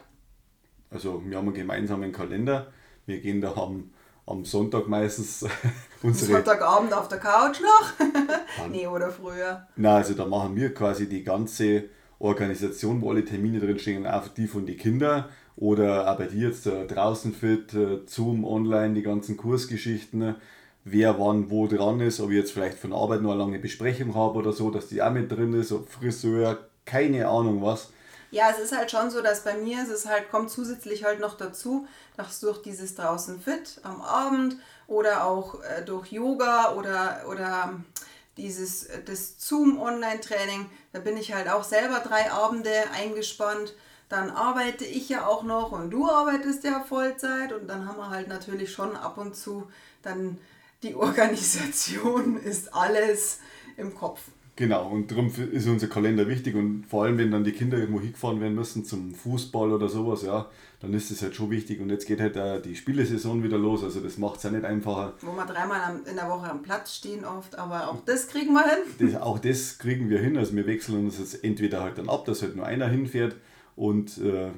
Also 0.89 1.21
wir 1.25 1.37
haben 1.37 1.47
einen 1.47 1.55
gemeinsamen 1.55 2.11
Kalender. 2.11 2.73
Wir 3.05 3.19
gehen 3.19 3.39
da 3.39 3.53
am 3.53 3.91
am 4.25 4.45
Sonntag 4.45 4.87
meistens 4.87 5.45
unsere. 6.03 6.33
Sonntagabend 6.33 6.93
auf 6.93 7.07
der 7.07 7.19
Couch 7.19 7.59
noch? 7.61 8.07
nee, 8.69 8.87
oder 8.87 9.11
früher? 9.11 9.67
Na, 9.75 9.97
also 9.97 10.13
da 10.13 10.25
machen 10.25 10.55
wir 10.55 10.73
quasi 10.73 11.07
die 11.07 11.23
ganze 11.23 11.85
Organisation, 12.19 13.01
wo 13.01 13.11
alle 13.11 13.25
Termine 13.25 13.59
drinstehen, 13.59 14.07
auch 14.07 14.27
die 14.29 14.47
von 14.47 14.65
den 14.65 14.77
Kindern. 14.77 15.25
Oder 15.57 16.11
auch 16.11 16.17
bei 16.17 16.25
dir 16.25 16.49
jetzt 16.49 16.67
äh, 16.67 16.85
draußen 16.85 17.33
fit, 17.33 17.73
äh, 17.73 17.99
Zoom 18.05 18.43
online, 18.43 18.93
die 18.93 19.03
ganzen 19.03 19.37
Kursgeschichten, 19.37 20.35
wer 20.83 21.17
wann 21.17 21.49
wo 21.49 21.67
dran 21.67 22.01
ist, 22.01 22.19
ob 22.19 22.29
ich 22.31 22.35
jetzt 22.35 22.51
vielleicht 22.51 22.77
von 22.77 22.91
Arbeit 22.91 23.21
noch 23.21 23.31
eine 23.31 23.39
lange 23.39 23.59
Besprechung 23.59 24.15
habe 24.15 24.37
oder 24.37 24.51
so, 24.51 24.69
dass 24.69 24.87
die 24.87 25.01
auch 25.01 25.11
mit 25.11 25.31
drin 25.31 25.53
ist, 25.53 25.71
ob 25.71 25.89
Friseur, 25.89 26.57
keine 26.83 27.27
Ahnung 27.27 27.61
was. 27.61 27.91
Ja, 28.35 28.49
es 28.49 28.59
ist 28.59 28.75
halt 28.75 28.91
schon 28.91 29.11
so, 29.11 29.21
dass 29.21 29.45
bei 29.45 29.53
mir 29.53 29.81
es 29.81 29.87
ist 29.87 30.09
halt, 30.09 30.29
kommt 30.29 30.51
zusätzlich 30.51 31.05
halt 31.05 31.21
noch 31.21 31.37
dazu, 31.37 31.87
dass 32.17 32.41
durch 32.41 32.61
dieses 32.61 32.93
draußen 32.93 33.39
fit 33.39 33.79
am 33.83 34.01
Abend 34.01 34.57
oder 34.87 35.23
auch 35.23 35.63
äh, 35.63 35.85
durch 35.85 36.11
Yoga 36.11 36.73
oder, 36.73 37.23
oder 37.29 37.79
dieses 38.35 38.89
das 39.05 39.39
Zoom 39.39 39.79
Online-Training, 39.79 40.69
da 40.91 40.99
bin 40.99 41.15
ich 41.15 41.33
halt 41.33 41.47
auch 41.47 41.63
selber 41.63 42.01
drei 42.01 42.29
Abende 42.29 42.73
eingespannt. 42.93 43.73
Dann 44.09 44.29
arbeite 44.31 44.83
ich 44.83 45.07
ja 45.07 45.25
auch 45.25 45.43
noch 45.43 45.71
und 45.71 45.89
du 45.89 46.09
arbeitest 46.09 46.65
ja 46.65 46.83
Vollzeit 46.83 47.53
und 47.53 47.69
dann 47.69 47.87
haben 47.87 47.97
wir 47.97 48.09
halt 48.09 48.27
natürlich 48.27 48.73
schon 48.73 48.97
ab 48.97 49.17
und 49.17 49.37
zu 49.37 49.71
dann 50.01 50.37
die 50.83 50.93
Organisation 51.07 52.35
ist 52.35 52.73
alles 52.73 53.39
im 53.77 53.95
Kopf. 53.95 54.19
Genau, 54.57 54.89
und 54.89 55.11
darum 55.11 55.29
ist 55.51 55.67
unser 55.67 55.87
Kalender 55.87 56.29
wichtig 56.29 56.55
und 56.55 56.85
vor 56.85 57.03
allem, 57.03 57.17
wenn 57.17 57.29
dann 57.29 57.43
die 57.43 57.51
Kinder 57.51 57.77
irgendwo 57.77 57.99
hingefahren 57.99 58.39
werden 58.39 58.55
müssen 58.55 58.85
zum 58.85 59.13
Fußball 59.13 59.73
oder 59.73 59.89
sowas, 59.89 60.23
ja, 60.23 60.49
dann 60.79 60.93
ist 60.93 61.11
das 61.11 61.21
halt 61.21 61.35
schon 61.35 61.51
wichtig. 61.51 61.81
Und 61.81 61.89
jetzt 61.89 62.05
geht 62.05 62.21
halt 62.21 62.37
auch 62.37 62.61
die 62.61 62.75
Spielesaison 62.75 63.43
wieder 63.43 63.57
los, 63.57 63.83
also 63.83 63.99
das 63.99 64.17
macht 64.17 64.37
es 64.37 64.43
ja 64.43 64.51
nicht 64.51 64.63
einfacher. 64.63 65.13
Wo 65.19 65.33
wir 65.33 65.45
dreimal 65.45 65.99
in 66.09 66.15
der 66.15 66.29
Woche 66.29 66.49
am 66.49 66.61
Platz 66.61 66.95
stehen 66.95 67.25
oft, 67.25 67.57
aber 67.57 67.89
auch 67.89 68.05
das 68.05 68.29
kriegen 68.29 68.53
wir 68.53 68.63
hin. 68.63 69.11
Das, 69.11 69.21
auch 69.21 69.39
das 69.39 69.77
kriegen 69.77 70.09
wir 70.09 70.19
hin, 70.19 70.37
also 70.37 70.55
wir 70.55 70.65
wechseln 70.67 71.03
uns 71.03 71.19
jetzt 71.19 71.43
entweder 71.43 71.83
halt 71.83 71.97
dann 71.97 72.07
ab, 72.07 72.23
dass 72.23 72.41
halt 72.41 72.55
nur 72.55 72.65
einer 72.65 72.87
hinfährt 72.87 73.35
und 73.75 74.17
äh, 74.19 74.51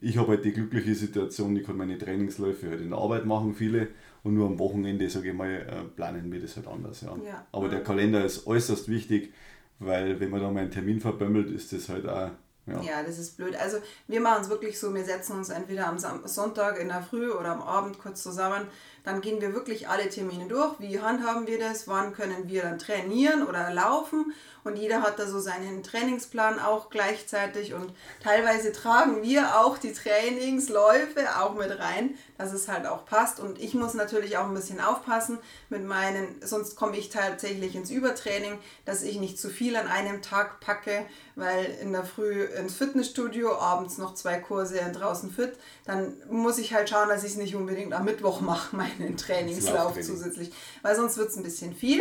ich 0.00 0.16
habe 0.16 0.28
halt 0.28 0.44
die 0.46 0.52
glückliche 0.52 0.94
Situation, 0.94 1.56
ich 1.56 1.66
kann 1.66 1.76
meine 1.76 1.98
Trainingsläufe 1.98 2.70
halt 2.70 2.80
in 2.80 2.90
der 2.90 2.98
Arbeit 2.98 3.26
machen, 3.26 3.54
viele 3.54 3.88
und 4.26 4.34
nur 4.34 4.48
am 4.48 4.58
Wochenende, 4.58 5.08
sage 5.08 5.28
ich 5.28 5.34
mal, 5.34 5.48
äh, 5.48 5.84
planen 5.94 6.32
wir 6.32 6.40
das 6.40 6.56
halt 6.56 6.66
anders. 6.66 7.00
Ja. 7.02 7.16
ja. 7.24 7.46
Aber 7.52 7.68
der 7.68 7.84
Kalender 7.84 8.24
ist 8.24 8.44
äußerst 8.44 8.88
wichtig, 8.88 9.32
weil 9.78 10.18
wenn 10.18 10.30
man 10.30 10.40
da 10.40 10.50
mal 10.50 10.60
einen 10.60 10.70
Termin 10.72 11.00
verbömmelt, 11.00 11.48
ist 11.48 11.72
das 11.72 11.88
halt 11.88 12.08
auch 12.08 12.30
Ja. 12.66 12.80
ja, 12.82 13.02
das 13.02 13.18
ist 13.18 13.36
blöd. 13.36 13.56
Also 13.56 13.78
wir 14.08 14.20
machen 14.20 14.42
es 14.42 14.48
wirklich 14.48 14.78
so, 14.78 14.92
wir 14.92 15.04
setzen 15.04 15.36
uns 15.36 15.50
entweder 15.50 15.86
am 15.86 15.98
Sonntag 15.98 16.78
in 16.80 16.88
der 16.88 17.02
Früh 17.02 17.30
oder 17.30 17.50
am 17.50 17.62
Abend 17.62 17.98
kurz 17.98 18.22
zusammen 18.22 18.66
dann 19.06 19.20
gehen 19.20 19.40
wir 19.40 19.54
wirklich 19.54 19.88
alle 19.88 20.08
Termine 20.08 20.48
durch. 20.48 20.80
Wie 20.80 21.00
handhaben 21.00 21.46
wir 21.46 21.60
das? 21.60 21.86
Wann 21.86 22.12
können 22.12 22.48
wir 22.48 22.62
dann 22.62 22.78
trainieren 22.80 23.46
oder 23.46 23.70
laufen? 23.70 24.34
Und 24.64 24.74
jeder 24.74 25.00
hat 25.00 25.20
da 25.20 25.28
so 25.28 25.38
seinen 25.38 25.84
Trainingsplan 25.84 26.58
auch 26.58 26.90
gleichzeitig. 26.90 27.72
Und 27.72 27.92
teilweise 28.20 28.72
tragen 28.72 29.22
wir 29.22 29.60
auch 29.60 29.78
die 29.78 29.92
Trainingsläufe 29.92 31.40
auch 31.40 31.54
mit 31.54 31.78
rein, 31.78 32.18
dass 32.36 32.52
es 32.52 32.66
halt 32.66 32.84
auch 32.84 33.06
passt. 33.06 33.38
Und 33.38 33.60
ich 33.60 33.74
muss 33.74 33.94
natürlich 33.94 34.38
auch 34.38 34.46
ein 34.46 34.54
bisschen 34.54 34.80
aufpassen 34.80 35.38
mit 35.68 35.84
meinen, 35.84 36.42
sonst 36.42 36.74
komme 36.74 36.96
ich 36.96 37.08
tatsächlich 37.08 37.76
ins 37.76 37.92
Übertraining, 37.92 38.58
dass 38.86 39.04
ich 39.04 39.20
nicht 39.20 39.38
zu 39.38 39.50
viel 39.50 39.76
an 39.76 39.86
einem 39.86 40.20
Tag 40.20 40.58
packe, 40.58 41.06
weil 41.36 41.64
in 41.80 41.92
der 41.92 42.04
Früh 42.04 42.42
ins 42.56 42.74
Fitnessstudio, 42.74 43.56
abends 43.56 43.98
noch 43.98 44.14
zwei 44.14 44.38
Kurse 44.38 44.78
draußen 44.92 45.30
fit, 45.30 45.52
dann 45.84 46.14
muss 46.30 46.58
ich 46.58 46.74
halt 46.74 46.88
schauen, 46.88 47.08
dass 47.08 47.24
ich 47.24 47.32
es 47.32 47.36
nicht 47.36 47.54
unbedingt 47.54 47.92
am 47.92 48.04
Mittwoch 48.04 48.40
mache, 48.40 48.74
meinen 48.76 49.16
Trainingslauf 49.16 50.00
zusätzlich, 50.00 50.52
weil 50.82 50.96
sonst 50.96 51.16
wird 51.16 51.28
es 51.28 51.36
ein 51.36 51.42
bisschen 51.42 51.74
viel. 51.74 52.00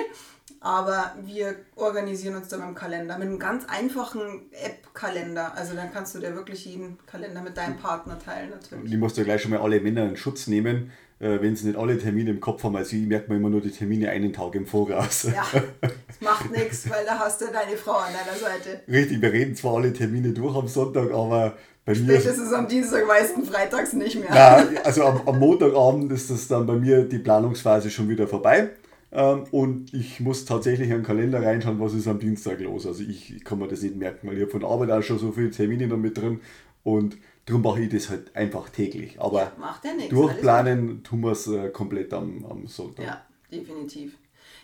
Aber 0.60 1.14
wir 1.24 1.56
organisieren 1.76 2.36
uns 2.36 2.48
dann 2.48 2.62
im 2.62 2.74
Kalender 2.74 3.18
mit 3.18 3.28
einem 3.28 3.40
ganz 3.40 3.66
einfachen 3.68 4.50
App-Kalender. 4.52 5.56
Also 5.56 5.76
dann 5.76 5.92
kannst 5.92 6.16
du 6.16 6.20
dir 6.20 6.36
wirklich 6.36 6.66
jeden 6.66 6.98
Kalender 7.06 7.42
mit 7.42 7.58
deinem 7.58 7.78
Partner 7.78 8.18
teilen 8.18 8.50
natürlich. 8.50 8.92
Ich 8.92 8.98
musst 8.98 9.18
ja 9.18 9.24
gleich 9.24 9.42
schon 9.42 9.52
mal 9.52 9.60
alle 9.60 9.80
Männer 9.80 10.04
in 10.04 10.18
Schutz 10.18 10.48
nehmen, 10.48 10.92
äh, 11.26 11.42
wenn 11.42 11.56
sie 11.56 11.68
nicht 11.68 11.78
alle 11.78 11.98
Termine 11.98 12.30
im 12.30 12.40
Kopf 12.40 12.64
haben. 12.64 12.76
Also 12.76 12.96
ich 12.96 13.08
merkt 13.08 13.30
man 13.30 13.40
immer 13.40 13.50
nur 13.50 13.62
die 13.62 13.72
Termine 13.72 14.10
einen 14.10 14.32
Tag 14.32 14.54
im 14.54 14.68
Voraus. 14.68 15.24
Ja, 15.24 15.46
das 15.82 16.22
macht 16.22 16.52
nichts, 16.52 16.88
weil 16.90 17.04
da 17.04 17.18
hast 17.18 17.42
du 17.42 17.46
deine 17.46 17.76
Frau 17.76 17.94
an 17.94 18.14
deiner 18.14 18.38
Seite. 18.38 18.82
Richtig, 18.88 19.22
wir 19.22 19.34
reden 19.34 19.56
zwar 19.56 19.76
alle 19.76 19.92
Termine 19.92 20.34
durch 20.34 20.56
am 20.56 20.68
Sonntag, 20.68 21.12
aber 21.12 21.58
bei 21.84 21.96
mir 21.96 22.16
ist 22.16 22.26
es 22.26 22.54
am 22.54 22.68
Dienstag, 22.68 23.08
meistens 23.08 23.50
freitags 23.50 23.94
nicht 23.94 24.20
mehr. 24.20 24.30
Nein, 24.30 24.78
also 24.84 25.04
am, 25.04 25.22
am 25.28 25.40
Montagabend 25.40 26.12
ist 26.12 26.30
das 26.30 26.48
dann 26.48 26.66
bei 26.66 26.76
mir 26.76 27.04
die 27.04 27.20
Planungsphase 27.20 27.90
schon 27.90 28.08
wieder 28.08 28.28
vorbei. 28.28 28.70
Ähm, 29.12 29.46
und 29.52 29.94
ich 29.94 30.20
muss 30.20 30.46
tatsächlich 30.46 30.90
in 30.90 30.98
den 30.98 31.04
Kalender 31.04 31.42
reinschauen, 31.42 31.80
was 31.80 31.94
ist 31.94 32.08
am 32.08 32.20
Dienstag 32.20 32.60
los. 32.60 32.86
Also 32.86 33.04
ich, 33.04 33.36
ich 33.36 33.44
kann 33.44 33.60
mir 33.60 33.68
das 33.68 33.82
nicht 33.82 33.96
merken, 33.96 34.28
weil 34.28 34.36
ich 34.36 34.42
habe 34.42 34.52
von 34.52 34.66
Arbeit 34.66 34.92
auch 34.92 35.02
schon 35.02 35.18
so 35.18 35.32
viele 35.32 35.52
Termine 35.52 35.88
noch 35.88 35.98
mit 35.98 36.18
drin 36.18 36.42
und 36.84 37.18
darum 37.46 37.62
mache 37.62 37.82
ich 37.82 37.90
das 37.90 38.10
halt 38.10 38.36
einfach 38.36 38.70
täglich. 38.70 39.20
Aber 39.20 39.40
ja, 39.40 39.52
macht 39.58 39.86
ja 39.86 39.94
nichts, 39.94 40.10
durchplanen 40.10 41.04
tun 41.04 41.22
wir 41.22 41.32
es 41.32 41.48
äh, 41.48 41.70
komplett 41.70 42.14
am, 42.14 42.46
am 42.46 42.68
Sonntag. 42.68 43.06
Ja, 43.06 43.26
definitiv. 43.52 44.18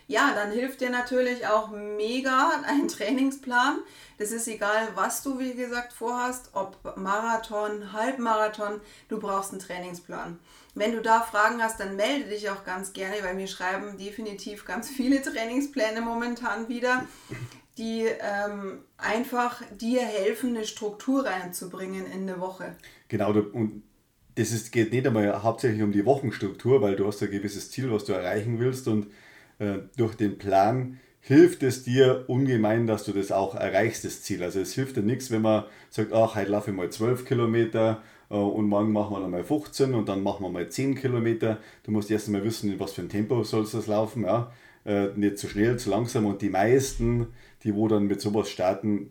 Ja, 0.08 0.34
dann 0.34 0.50
hilft 0.50 0.80
dir 0.80 0.90
natürlich 0.90 1.46
auch 1.46 1.70
mega 1.70 2.50
ein 2.66 2.88
Trainingsplan. 2.88 3.78
Das 4.18 4.32
ist 4.32 4.48
egal, 4.48 4.88
was 4.94 5.22
du, 5.22 5.38
wie 5.38 5.54
gesagt, 5.54 5.92
vorhast, 5.92 6.50
ob 6.52 6.96
Marathon, 6.96 7.92
Halbmarathon, 7.92 8.80
du 9.08 9.18
brauchst 9.18 9.52
einen 9.52 9.60
Trainingsplan. 9.60 10.38
Wenn 10.74 10.92
du 10.92 11.02
da 11.02 11.20
Fragen 11.20 11.62
hast, 11.62 11.80
dann 11.80 11.96
melde 11.96 12.30
dich 12.30 12.50
auch 12.50 12.64
ganz 12.64 12.92
gerne, 12.92 13.16
weil 13.22 13.38
wir 13.38 13.46
schreiben 13.46 13.96
definitiv 13.98 14.64
ganz 14.64 14.88
viele 14.90 15.22
Trainingspläne 15.22 16.00
momentan 16.00 16.68
wieder, 16.68 17.06
die 17.78 18.04
ähm, 18.04 18.80
einfach 18.98 19.62
dir 19.78 20.02
helfen, 20.02 20.56
eine 20.56 20.66
Struktur 20.66 21.24
reinzubringen 21.24 22.06
in 22.06 22.28
eine 22.28 22.40
Woche. 22.40 22.76
Genau, 23.08 23.30
und 23.30 23.82
das 24.34 24.52
ist, 24.52 24.72
geht 24.72 24.92
nicht 24.92 25.06
einmal 25.06 25.42
hauptsächlich 25.42 25.82
um 25.82 25.92
die 25.92 26.06
Wochenstruktur, 26.06 26.80
weil 26.80 26.96
du 26.96 27.06
hast 27.06 27.22
ein 27.22 27.30
gewisses 27.30 27.70
Ziel, 27.70 27.90
was 27.90 28.04
du 28.04 28.12
erreichen 28.12 28.58
willst 28.58 28.88
und 28.88 29.08
äh, 29.58 29.78
durch 29.96 30.14
den 30.14 30.38
Plan 30.38 30.98
hilft 31.20 31.62
es 31.62 31.84
dir 31.84 32.24
ungemein, 32.26 32.86
dass 32.86 33.04
du 33.04 33.12
das 33.12 33.30
auch 33.30 33.54
erreichst, 33.54 34.04
das 34.04 34.22
Ziel. 34.22 34.42
Also 34.42 34.60
es 34.60 34.74
hilft 34.74 34.96
dir 34.96 35.02
nichts, 35.02 35.30
wenn 35.30 35.42
man 35.42 35.64
sagt, 35.88 36.12
ach, 36.12 36.34
heute 36.34 36.50
laufe 36.50 36.70
ich 36.70 36.76
mal 36.76 36.90
12 36.90 37.24
Kilometer 37.24 38.02
äh, 38.28 38.34
und 38.34 38.66
morgen 38.66 38.92
machen 38.92 39.14
wir 39.14 39.20
dann 39.20 39.30
mal 39.30 39.44
15 39.44 39.94
und 39.94 40.08
dann 40.08 40.22
machen 40.22 40.44
wir 40.44 40.50
mal 40.50 40.68
10 40.68 40.96
Kilometer. 40.96 41.58
Du 41.84 41.92
musst 41.92 42.10
erst 42.10 42.26
einmal 42.26 42.44
wissen, 42.44 42.72
in 42.72 42.80
was 42.80 42.92
für 42.92 43.02
ein 43.02 43.08
Tempo 43.08 43.44
soll 43.44 43.66
das 43.70 43.86
laufen. 43.86 44.24
Ja? 44.24 44.52
Äh, 44.84 45.08
nicht 45.14 45.38
zu 45.38 45.48
schnell, 45.48 45.78
zu 45.78 45.90
langsam. 45.90 46.26
Und 46.26 46.42
die 46.42 46.50
meisten, 46.50 47.28
die 47.62 47.74
wo 47.74 47.88
dann 47.88 48.06
mit 48.06 48.20
sowas 48.20 48.50
starten, 48.50 49.10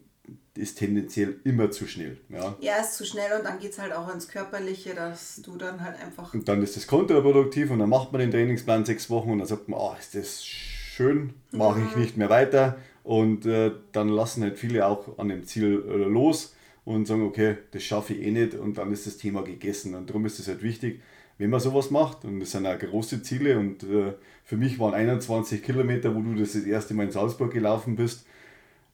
ist 0.55 0.79
tendenziell 0.79 1.37
immer 1.43 1.71
zu 1.71 1.87
schnell. 1.87 2.17
Ja, 2.29 2.55
ja 2.59 2.77
ist 2.77 2.95
zu 2.95 3.05
schnell 3.05 3.37
und 3.37 3.45
dann 3.45 3.59
geht 3.59 3.71
es 3.71 3.79
halt 3.79 3.93
auch 3.93 4.13
ins 4.13 4.27
Körperliche, 4.27 4.93
dass 4.93 5.41
du 5.41 5.55
dann 5.55 5.81
halt 5.81 6.01
einfach. 6.01 6.33
Und 6.33 6.47
dann 6.47 6.61
ist 6.61 6.75
das 6.75 6.87
kontraproduktiv 6.87 7.71
und 7.71 7.79
dann 7.79 7.89
macht 7.89 8.11
man 8.11 8.19
den 8.19 8.31
Trainingsplan 8.31 8.85
sechs 8.85 9.09
Wochen 9.09 9.31
und 9.31 9.39
dann 9.39 9.47
sagt 9.47 9.69
man, 9.69 9.79
oh, 9.79 9.95
ist 9.97 10.15
das 10.15 10.43
schön, 10.43 11.33
mache 11.51 11.79
ich 11.79 11.95
mhm. 11.95 12.01
nicht 12.01 12.17
mehr 12.17 12.29
weiter. 12.29 12.77
Und 13.03 13.45
äh, 13.45 13.71
dann 13.93 14.09
lassen 14.09 14.43
halt 14.43 14.59
viele 14.59 14.85
auch 14.85 15.17
an 15.17 15.29
dem 15.29 15.45
Ziel 15.45 15.83
äh, 15.87 15.95
los 15.95 16.53
und 16.83 17.07
sagen, 17.07 17.23
okay, 17.23 17.57
das 17.71 17.83
schaffe 17.83 18.13
ich 18.13 18.27
eh 18.27 18.31
nicht 18.31 18.53
und 18.53 18.77
dann 18.77 18.91
ist 18.91 19.07
das 19.07 19.17
Thema 19.17 19.43
gegessen. 19.43 19.95
Und 19.95 20.09
darum 20.09 20.25
ist 20.25 20.39
es 20.39 20.47
halt 20.47 20.61
wichtig, 20.61 21.01
wenn 21.41 21.49
man 21.49 21.59
sowas 21.59 21.89
macht, 21.89 22.23
und 22.23 22.39
das 22.39 22.51
sind 22.51 22.67
auch 22.67 22.77
große 22.77 23.23
Ziele 23.23 23.57
und 23.57 23.81
äh, 23.81 24.13
für 24.43 24.57
mich 24.57 24.77
waren 24.77 24.93
21 24.93 25.63
Kilometer, 25.63 26.13
wo 26.15 26.21
du 26.21 26.35
das, 26.35 26.53
das 26.53 26.65
erste 26.65 26.93
Mal 26.93 27.07
in 27.07 27.11
Salzburg 27.11 27.51
gelaufen 27.51 27.95
bist, 27.95 28.27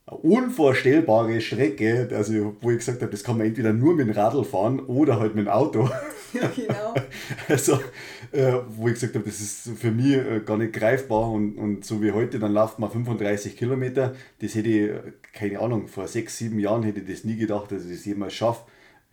eine 0.06 0.16
unvorstellbare 0.16 1.42
Strecke, 1.42 2.08
also 2.10 2.56
wo 2.62 2.70
ich 2.70 2.78
gesagt 2.78 3.02
habe, 3.02 3.10
das 3.10 3.22
kann 3.22 3.36
man 3.36 3.48
entweder 3.48 3.74
nur 3.74 3.94
mit 3.94 4.06
dem 4.06 4.14
Radl 4.14 4.44
fahren 4.44 4.80
oder 4.80 5.20
halt 5.20 5.34
mit 5.34 5.44
dem 5.44 5.52
Auto. 5.52 5.90
Ja, 6.32 6.50
genau. 6.56 6.94
also, 7.48 7.80
äh, 8.32 8.54
wo 8.68 8.88
ich 8.88 8.94
gesagt 8.94 9.14
habe, 9.14 9.26
das 9.26 9.40
ist 9.40 9.68
für 9.76 9.90
mich 9.90 10.16
äh, 10.16 10.40
gar 10.40 10.56
nicht 10.56 10.72
greifbar 10.72 11.30
und, 11.30 11.58
und 11.58 11.84
so 11.84 12.00
wie 12.02 12.12
heute, 12.12 12.38
dann 12.38 12.54
läuft 12.54 12.78
man 12.78 12.90
35 12.90 13.58
Kilometer. 13.58 14.14
Das 14.40 14.54
hätte 14.54 14.68
ich, 14.70 14.90
keine 15.34 15.60
Ahnung, 15.60 15.86
vor 15.86 16.08
sechs, 16.08 16.38
sieben 16.38 16.58
Jahren 16.58 16.82
hätte 16.82 17.00
ich 17.00 17.08
das 17.10 17.24
nie 17.24 17.36
gedacht, 17.36 17.72
dass 17.72 17.84
ich 17.84 17.96
das 17.96 18.06
jemals 18.06 18.32
schaffe, 18.32 18.62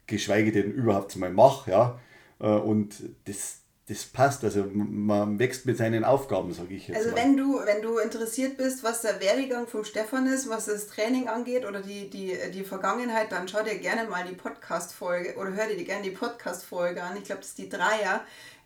geschweige 0.08 0.54
denn 0.54 0.72
überhaupt 0.72 1.13
mal 1.18 1.34
mache. 1.34 1.72
Ja? 1.72 2.00
Äh, 2.39 2.48
und 2.48 2.96
das, 3.25 3.60
das 3.88 4.06
passt. 4.06 4.44
Also 4.44 4.65
man 4.74 5.39
wächst 5.39 5.65
mit 5.65 5.77
seinen 5.77 6.04
Aufgaben, 6.04 6.54
sage 6.54 6.74
ich 6.74 6.88
jetzt. 6.88 6.98
Also 6.98 7.12
mal. 7.12 7.18
wenn 7.18 7.38
du, 7.38 7.60
wenn 7.65 7.82
du 7.82 7.98
interessiert 7.98 8.58
bist, 8.58 8.84
was 8.84 9.01
der 9.01 9.20
Werdegang 9.22 9.68
vom 9.68 9.84
Stefan 9.84 10.27
ist, 10.27 10.50
was 10.50 10.65
das 10.65 10.88
Training 10.88 11.27
angeht 11.27 11.65
oder 11.65 11.82
die, 11.82 12.10
die, 12.10 12.36
die 12.54 12.63
Vergangenheit, 12.63 13.32
dann 13.32 13.48
schau 13.48 13.63
dir 13.63 13.77
gerne 13.77 14.10
mal 14.10 14.25
die 14.25 14.36
Podcast-Folge 14.36 15.36
oder 15.36 15.54
hör 15.54 15.68
dir 15.68 15.84
gerne 15.84 16.04
die 16.04 16.12
Podcast-Folge 16.12 17.04
an. 17.04 17.18
Ich 17.18 17.25
glaube, 17.25 17.42
das 17.42 17.50
ist 17.50 17.58
die 17.58 17.70
Dreier. 17.70 18.22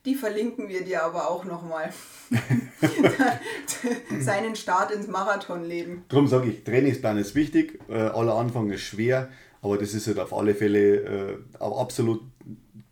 Die 0.05 0.15
verlinken 0.15 0.69
wir 0.69 0.85
dir 0.85 1.03
aber 1.03 1.29
auch 1.29 1.43
nochmal. 1.43 1.91
Seinen 4.21 4.55
Start 4.55 4.91
ins 4.91 5.07
Marathonleben. 5.07 6.05
Darum 6.07 6.27
sage 6.27 6.49
ich, 6.49 6.63
Trainingsplan 6.63 7.17
ist 7.17 7.35
wichtig, 7.35 7.79
äh, 7.89 7.95
aller 7.95 8.35
Anfang 8.35 8.69
ist 8.69 8.81
schwer, 8.81 9.29
aber 9.61 9.77
das 9.77 9.93
ist 9.93 10.07
halt 10.07 10.19
auf 10.19 10.33
alle 10.33 10.55
Fälle 10.55 10.95
äh, 10.95 11.37
absolut 11.59 12.21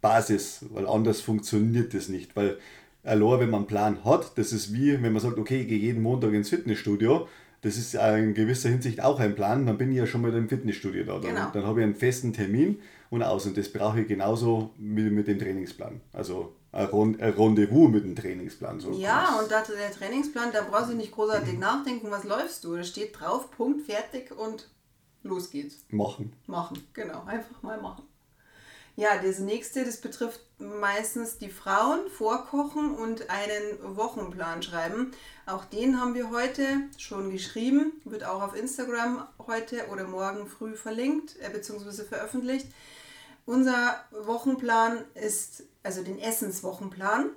Basis, 0.08 0.66
weil 0.72 0.88
anders 0.88 1.22
funktioniert 1.22 1.94
das 1.94 2.10
nicht. 2.10 2.36
Weil 2.36 2.58
allein, 3.04 3.40
wenn 3.40 3.50
man 3.50 3.62
einen 3.62 3.68
Plan 3.68 4.06
hat, 4.06 4.38
das 4.38 4.54
ist 4.54 4.74
wie, 4.74 5.02
wenn 5.02 5.14
man 5.14 5.22
sagt, 5.22 5.38
okay, 5.38 5.62
ich 5.62 5.68
gehe 5.68 5.80
jeden 5.80 6.02
Montag 6.02 6.34
ins 6.34 6.50
Fitnessstudio, 6.50 7.28
das 7.62 7.78
ist 7.78 7.96
in 7.96 8.34
gewisser 8.34 8.70
Hinsicht 8.70 9.02
auch 9.02 9.20
ein 9.20 9.36
Plan, 9.36 9.66
dann 9.66 9.78
bin 9.78 9.92
ich 9.92 9.98
ja 9.98 10.06
schon 10.06 10.22
mal 10.22 10.34
im 10.34 10.48
Fitnessstudio 10.48 11.04
da. 11.04 11.14
Dann, 11.14 11.22
genau. 11.22 11.50
dann 11.52 11.66
habe 11.66 11.80
ich 11.80 11.86
einen 11.86 11.96
festen 11.96 12.32
Termin 12.32 12.80
und 13.10 13.24
aus. 13.24 13.46
Und 13.46 13.58
das 13.58 13.70
brauche 13.70 14.02
ich 14.02 14.08
genauso 14.08 14.72
mit, 14.78 15.12
mit 15.12 15.28
dem 15.28 15.40
Trainingsplan. 15.40 16.02
Also 16.14 16.54
ein 16.72 17.16
Rendezvous 17.20 17.90
mit 17.90 18.04
dem 18.04 18.16
Trainingsplan. 18.16 18.80
So 18.80 18.92
ja, 18.92 19.40
und 19.40 19.52
da 19.52 19.64
der 19.64 19.92
Trainingsplan, 19.92 20.52
da 20.54 20.62
brauchst 20.70 20.92
du 20.92 20.96
nicht 20.96 21.12
großartig 21.12 21.58
nachdenken, 21.60 22.12
was 22.12 22.24
läufst 22.24 22.64
du. 22.64 22.76
Da 22.76 22.84
steht 22.84 23.20
drauf, 23.20 23.50
Punkt, 23.52 23.86
fertig 23.86 24.32
und 24.38 24.70
los 25.24 25.50
geht's. 25.50 25.86
Machen. 25.90 26.34
Machen, 26.46 26.78
genau. 26.94 27.24
Einfach 27.26 27.62
mal 27.64 27.82
machen. 27.82 28.04
Ja, 29.00 29.16
das 29.22 29.38
nächste, 29.38 29.86
das 29.86 29.98
betrifft 29.98 30.39
meistens 30.58 31.38
die 31.38 31.51
Frauen, 31.51 32.10
vorkochen 32.10 32.96
und 32.96 33.30
einen 33.30 33.96
Wochenplan 33.96 34.63
schreiben. 34.63 35.12
Auch 35.46 35.66
den 35.66 36.01
haben 36.01 36.16
wir 36.16 36.32
heute 36.32 36.66
schon 36.98 37.30
geschrieben, 37.30 37.92
wird 38.06 38.24
auch 38.24 38.42
auf 38.42 38.56
Instagram 38.56 39.27
heute 39.46 39.89
oder 39.92 40.08
morgen 40.08 40.48
früh 40.48 40.75
verlinkt 40.75 41.36
äh, 41.39 41.50
bzw. 41.51 42.06
veröffentlicht. 42.06 42.66
Unser 43.46 44.04
Wochenplan 44.10 45.04
ist, 45.13 45.66
also 45.84 46.01
den 46.01 46.18
Essenswochenplan, 46.18 47.30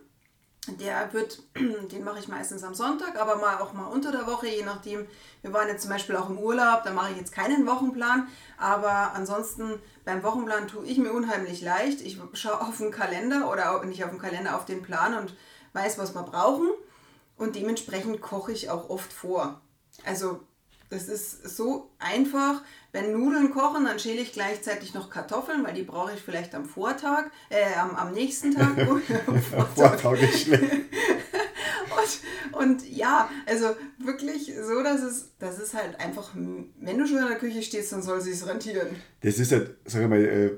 der 0.67 1.12
wird, 1.12 1.43
den 1.57 2.05
mache 2.05 2.19
ich 2.19 2.29
meistens 2.29 2.62
am 2.62 2.75
Sonntag, 2.75 3.21
aber 3.21 3.37
mal 3.37 3.59
auch 3.59 3.73
mal 3.73 3.87
unter 3.87 4.12
der 4.12 4.26
Woche, 4.26 4.49
je 4.49 4.64
nachdem. 4.64 5.07
Wir 5.43 5.52
waren 5.52 5.69
jetzt 5.69 5.83
zum 5.83 5.90
Beispiel 5.90 6.17
auch 6.17 6.29
im 6.29 6.38
Urlaub, 6.38 6.83
da 6.85 6.93
mache 6.93 7.12
ich 7.12 7.17
jetzt 7.17 7.33
keinen 7.33 7.67
Wochenplan, 7.67 8.29
aber 8.59 9.14
ansonsten 9.14 9.81
beim 10.05 10.23
Wochenplan 10.23 10.69
tue 10.69 10.85
ich 10.85 10.99
mir 10.99 11.12
unheimlich 11.12 11.62
leicht. 11.62 12.02
Ich 12.02 12.19
schaue 12.35 12.61
auf 12.61 12.76
den 12.76 12.90
Kalender 12.90 13.50
oder 13.50 13.83
nicht 13.85 14.05
auf 14.05 14.11
den 14.11 14.19
Kalender, 14.19 14.57
auf 14.57 14.67
den 14.67 14.83
Plan 14.83 15.14
und 15.17 15.35
weiß, 15.73 15.99
was 15.99 16.14
wir 16.14 16.23
brauchen 16.25 16.69
und 17.37 17.57
dementsprechend 17.57 18.21
koche 18.21 18.52
ich 18.52 18.69
auch 18.69 18.90
oft 18.90 19.12
vor. 19.12 19.62
Also 20.05 20.40
das 20.90 21.09
ist 21.09 21.57
so 21.57 21.90
einfach. 21.99 22.62
Wenn 22.92 23.12
Nudeln 23.12 23.52
kochen, 23.52 23.85
dann 23.85 23.99
schäle 23.99 24.20
ich 24.20 24.32
gleichzeitig 24.32 24.94
noch 24.94 25.11
Kartoffeln, 25.11 25.64
weil 25.64 25.75
die 25.75 25.82
brauche 25.82 26.12
ich 26.12 26.20
vielleicht 26.20 26.54
am 26.54 26.64
Vortag, 26.64 27.26
äh, 27.49 27.75
am, 27.78 27.94
am 27.94 28.12
nächsten 28.12 28.54
Tag. 28.54 28.76
Vortag 29.75 30.20
ist 30.20 30.40
schlecht. 30.40 30.62
und, 32.52 32.61
Und 32.61 32.88
ja, 32.90 33.30
also 33.47 33.76
wirklich 33.99 34.52
so, 34.61 34.82
dass 34.82 35.02
es, 35.02 35.30
das 35.38 35.59
ist 35.59 35.75
halt 35.75 35.99
einfach, 36.00 36.30
wenn 36.35 36.99
du 36.99 37.06
schon 37.06 37.18
in 37.18 37.28
der 37.28 37.38
Küche 37.38 37.62
stehst, 37.62 37.92
dann 37.92 38.02
soll 38.02 38.18
es 38.18 38.25
sich 38.25 38.47
rentieren. 38.47 38.88
Das 39.23 39.38
ist 39.38 39.52
halt, 39.52 39.76
sag 39.85 40.02
ich 40.02 40.09
mal, 40.09 40.25
äh, 40.25 40.50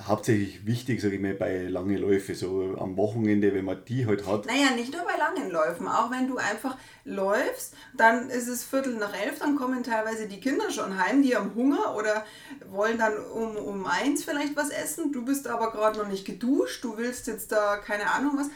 hauptsächlich 0.00 0.66
wichtig, 0.66 1.00
sage 1.00 1.16
ich 1.16 1.20
mal, 1.20 1.34
bei 1.34 1.64
langen 1.64 1.96
Läufen, 1.96 2.34
so 2.34 2.76
am 2.78 2.96
Wochenende, 2.96 3.54
wenn 3.54 3.64
man 3.64 3.84
die 3.86 4.06
halt 4.06 4.26
hat. 4.26 4.46
Naja, 4.46 4.70
nicht 4.74 4.92
nur 4.92 5.02
bei 5.04 5.16
langen 5.16 5.50
Läufen, 5.50 5.88
auch 5.88 6.10
wenn 6.10 6.28
du 6.28 6.36
einfach 6.36 6.76
läufst, 7.04 7.74
dann 7.96 8.28
ist 8.28 8.48
es 8.48 8.64
Viertel 8.64 8.94
nach 8.96 9.14
elf, 9.14 9.38
dann 9.38 9.56
kommen 9.56 9.82
teilweise 9.82 10.28
die 10.28 10.40
Kinder 10.40 10.70
schon 10.70 10.98
heim, 10.98 11.22
die 11.22 11.34
haben 11.34 11.54
Hunger 11.54 11.96
oder 11.96 12.24
wollen 12.70 12.98
dann 12.98 13.16
um, 13.16 13.56
um 13.56 13.86
eins 13.86 14.24
vielleicht 14.24 14.56
was 14.56 14.70
essen. 14.70 15.12
Du 15.12 15.24
bist 15.24 15.48
aber 15.48 15.70
gerade 15.70 15.98
noch 15.98 16.08
nicht 16.08 16.24
geduscht, 16.24 16.84
du 16.84 16.96
willst 16.96 17.26
jetzt 17.26 17.52
da 17.52 17.76
keine 17.76 18.10
Ahnung 18.12 18.32
was. 18.36 18.48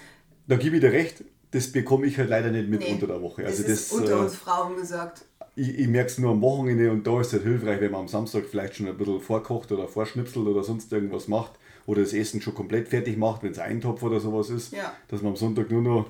Da 0.47 0.56
gebe 0.56 0.76
ich 0.76 0.82
dir 0.82 0.92
recht, 0.92 1.25
das 1.52 1.73
bekomme 1.73 2.06
ich 2.06 2.18
halt 2.18 2.28
leider 2.28 2.50
nicht 2.50 2.68
mit 2.68 2.80
nee, 2.80 2.92
unter 2.92 3.06
der 3.06 3.23
Woche. 3.23 3.47
Also 3.47 3.62
das 3.62 3.73
ist 3.73 3.92
das, 3.92 3.99
unter 3.99 4.12
äh, 4.12 4.20
uns 4.20 4.35
Frauen 4.35 4.76
gesagt 4.76 5.25
ich, 5.57 5.78
ich 5.78 5.88
merke 5.88 6.09
es 6.09 6.19
nur 6.19 6.30
am 6.33 6.42
Wochenende 6.42 6.90
und 6.90 7.07
da 7.07 7.21
ist 7.21 7.28
es 7.28 7.33
halt 7.35 7.42
hilfreich, 7.45 7.80
wenn 7.80 7.90
man 7.90 8.02
am 8.02 8.09
Samstag 8.09 8.45
vielleicht 8.50 8.76
schon 8.76 8.87
ein 8.88 8.97
bisschen 8.97 9.21
vorkocht 9.21 9.73
oder 9.73 9.88
vorschnipselt 9.88 10.47
oder 10.47 10.62
sonst 10.62 10.92
irgendwas 10.92 11.28
macht 11.28 11.52
oder 11.87 12.02
das 12.02 12.12
Essen 12.12 12.40
schon 12.40 12.54
komplett 12.54 12.88
fertig 12.88 13.16
macht, 13.16 13.42
wenn 13.42 13.52
es 13.52 13.59
ein 13.59 13.80
Topf 13.80 14.02
oder 14.02 14.21
sowas 14.21 14.50
ist, 14.50 14.73
ja. 14.73 14.92
dass 15.09 15.23
man 15.23 15.33
am 15.33 15.37
Sonntag 15.37 15.71
nur 15.71 15.83
noch 15.83 16.07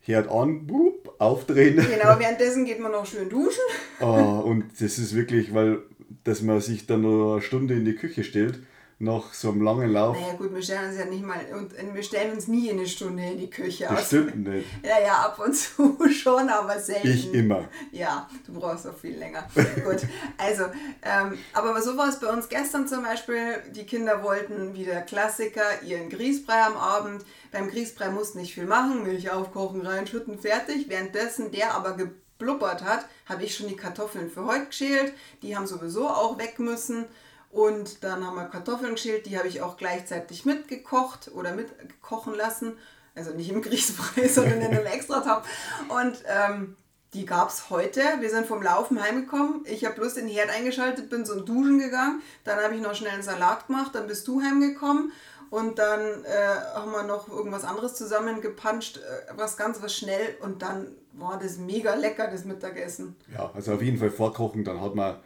hört 0.00 0.30
an, 0.30 0.66
boop, 0.66 1.14
aufdrehen. 1.18 1.76
Genau, 1.76 2.18
währenddessen 2.18 2.64
geht 2.64 2.80
man 2.80 2.92
noch 2.92 3.06
schön 3.06 3.28
duschen. 3.28 3.62
ah, 4.00 4.40
und 4.40 4.64
das 4.80 4.98
ist 4.98 5.14
wirklich, 5.14 5.54
weil 5.54 5.78
dass 6.24 6.42
man 6.42 6.60
sich 6.60 6.86
dann 6.86 7.02
noch 7.02 7.34
eine 7.34 7.42
Stunde 7.42 7.74
in 7.74 7.84
die 7.84 7.94
Küche 7.94 8.24
stellt 8.24 8.60
nach 8.98 9.34
so 9.34 9.50
einem 9.50 9.62
langen 9.62 9.92
Lauf. 9.92 10.18
Naja 10.18 10.34
gut, 10.34 10.54
wir 10.54 10.62
stellen 10.62 10.88
uns 10.88 10.98
ja 10.98 11.04
nicht 11.04 11.24
mal 11.24 11.40
und 11.52 11.94
wir 11.94 12.02
stellen 12.02 12.32
uns 12.32 12.46
nie 12.46 12.70
eine 12.70 12.86
Stunde 12.86 13.24
in 13.24 13.38
die 13.38 13.50
Küche 13.50 13.90
aus. 13.90 14.06
Stimmt 14.06 14.36
nicht. 14.36 14.68
Ja, 14.84 15.00
ja, 15.00 15.14
ab 15.24 15.38
und 15.44 15.54
zu 15.54 15.96
schon, 16.10 16.48
aber 16.48 16.78
selten. 16.78 17.08
Ich 17.08 17.32
immer. 17.32 17.68
Ja, 17.90 18.28
du 18.46 18.52
brauchst 18.52 18.86
auch 18.86 18.96
viel 18.96 19.16
länger. 19.16 19.46
gut, 19.84 20.06
also, 20.36 20.64
ähm, 21.02 21.38
aber 21.52 21.80
so 21.82 21.96
war 21.96 22.08
es 22.08 22.20
bei 22.20 22.28
uns 22.28 22.48
gestern 22.48 22.86
zum 22.86 23.02
Beispiel. 23.02 23.62
Die 23.74 23.84
Kinder 23.84 24.22
wollten 24.22 24.74
wieder 24.74 25.00
Klassiker, 25.02 25.82
ihren 25.82 26.10
Grießbrei 26.10 26.62
am 26.64 26.76
Abend. 26.76 27.24
Beim 27.50 27.68
Grießbrei 27.68 28.10
mussten 28.10 28.38
nicht 28.38 28.54
viel 28.54 28.66
machen, 28.66 29.02
Milch 29.04 29.30
aufkochen, 29.30 29.86
reinschütten, 29.86 30.38
fertig. 30.38 30.88
Währenddessen 30.88 31.50
der 31.50 31.74
aber 31.74 31.96
geblubbert 31.96 32.84
hat, 32.84 33.06
habe 33.26 33.44
ich 33.44 33.56
schon 33.56 33.68
die 33.68 33.76
Kartoffeln 33.76 34.30
für 34.30 34.44
heute 34.44 34.66
geschält. 34.66 35.14
Die 35.42 35.56
haben 35.56 35.66
sowieso 35.66 36.08
auch 36.08 36.38
weg 36.38 36.58
müssen. 36.58 37.06
Und 37.54 38.02
dann 38.02 38.26
haben 38.26 38.34
wir 38.34 38.46
Kartoffeln 38.46 38.96
geschält, 38.96 39.26
die 39.26 39.38
habe 39.38 39.46
ich 39.46 39.62
auch 39.62 39.76
gleichzeitig 39.76 40.44
mitgekocht 40.44 41.30
oder 41.32 41.54
mitkochen 41.54 42.34
lassen. 42.34 42.76
Also 43.14 43.30
nicht 43.30 43.48
im 43.48 43.62
Grießbrei, 43.62 44.26
sondern 44.28 44.60
in 44.60 44.72
einem 44.72 44.86
Extratopf. 44.86 45.48
Und 45.88 46.16
ähm, 46.26 46.76
die 47.12 47.24
gab 47.24 47.50
es 47.50 47.70
heute. 47.70 48.00
Wir 48.18 48.28
sind 48.28 48.46
vom 48.46 48.60
Laufen 48.60 49.00
heimgekommen. 49.00 49.62
Ich 49.66 49.84
habe 49.84 49.94
bloß 49.94 50.14
den 50.14 50.26
Herd 50.26 50.50
eingeschaltet, 50.50 51.10
bin 51.10 51.24
zum 51.24 51.46
Duschen 51.46 51.78
gegangen. 51.78 52.22
Dann 52.42 52.58
habe 52.58 52.74
ich 52.74 52.80
noch 52.80 52.96
schnell 52.96 53.12
einen 53.12 53.22
Salat 53.22 53.68
gemacht. 53.68 53.94
Dann 53.94 54.08
bist 54.08 54.26
du 54.26 54.42
heimgekommen. 54.42 55.12
Und 55.50 55.78
dann 55.78 56.00
äh, 56.24 56.74
haben 56.74 56.90
wir 56.90 57.04
noch 57.04 57.28
irgendwas 57.28 57.62
anderes 57.62 57.94
zusammengepanscht, 57.94 58.96
äh, 58.96 59.32
was 59.36 59.56
ganz 59.56 59.80
was 59.80 59.94
schnell. 59.94 60.36
Und 60.40 60.62
dann 60.62 60.88
war 61.12 61.38
das 61.38 61.58
mega 61.58 61.94
lecker, 61.94 62.26
das 62.26 62.44
Mittagessen. 62.44 63.14
Ja, 63.32 63.52
also 63.54 63.74
auf 63.74 63.82
jeden 63.82 63.98
Fall 63.98 64.10
vorkochen. 64.10 64.64
Dann 64.64 64.80
hat 64.80 64.96
man 64.96 65.20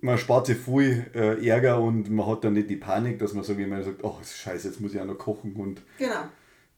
man 0.00 0.18
spart 0.18 0.46
sich 0.46 0.58
viel 0.58 1.06
äh, 1.14 1.46
Ärger 1.46 1.80
und 1.80 2.10
man 2.10 2.26
hat 2.26 2.44
dann 2.44 2.54
nicht 2.54 2.70
die 2.70 2.76
Panik, 2.76 3.18
dass 3.18 3.34
man 3.34 3.44
so 3.44 3.58
wie 3.58 3.66
man 3.66 3.82
sagt, 3.82 4.04
oh 4.04 4.16
scheiße, 4.22 4.68
jetzt 4.68 4.80
muss 4.80 4.94
ich 4.94 5.00
auch 5.00 5.06
noch 5.06 5.18
kochen 5.18 5.54
und. 5.54 5.82
Genau. 5.98 6.14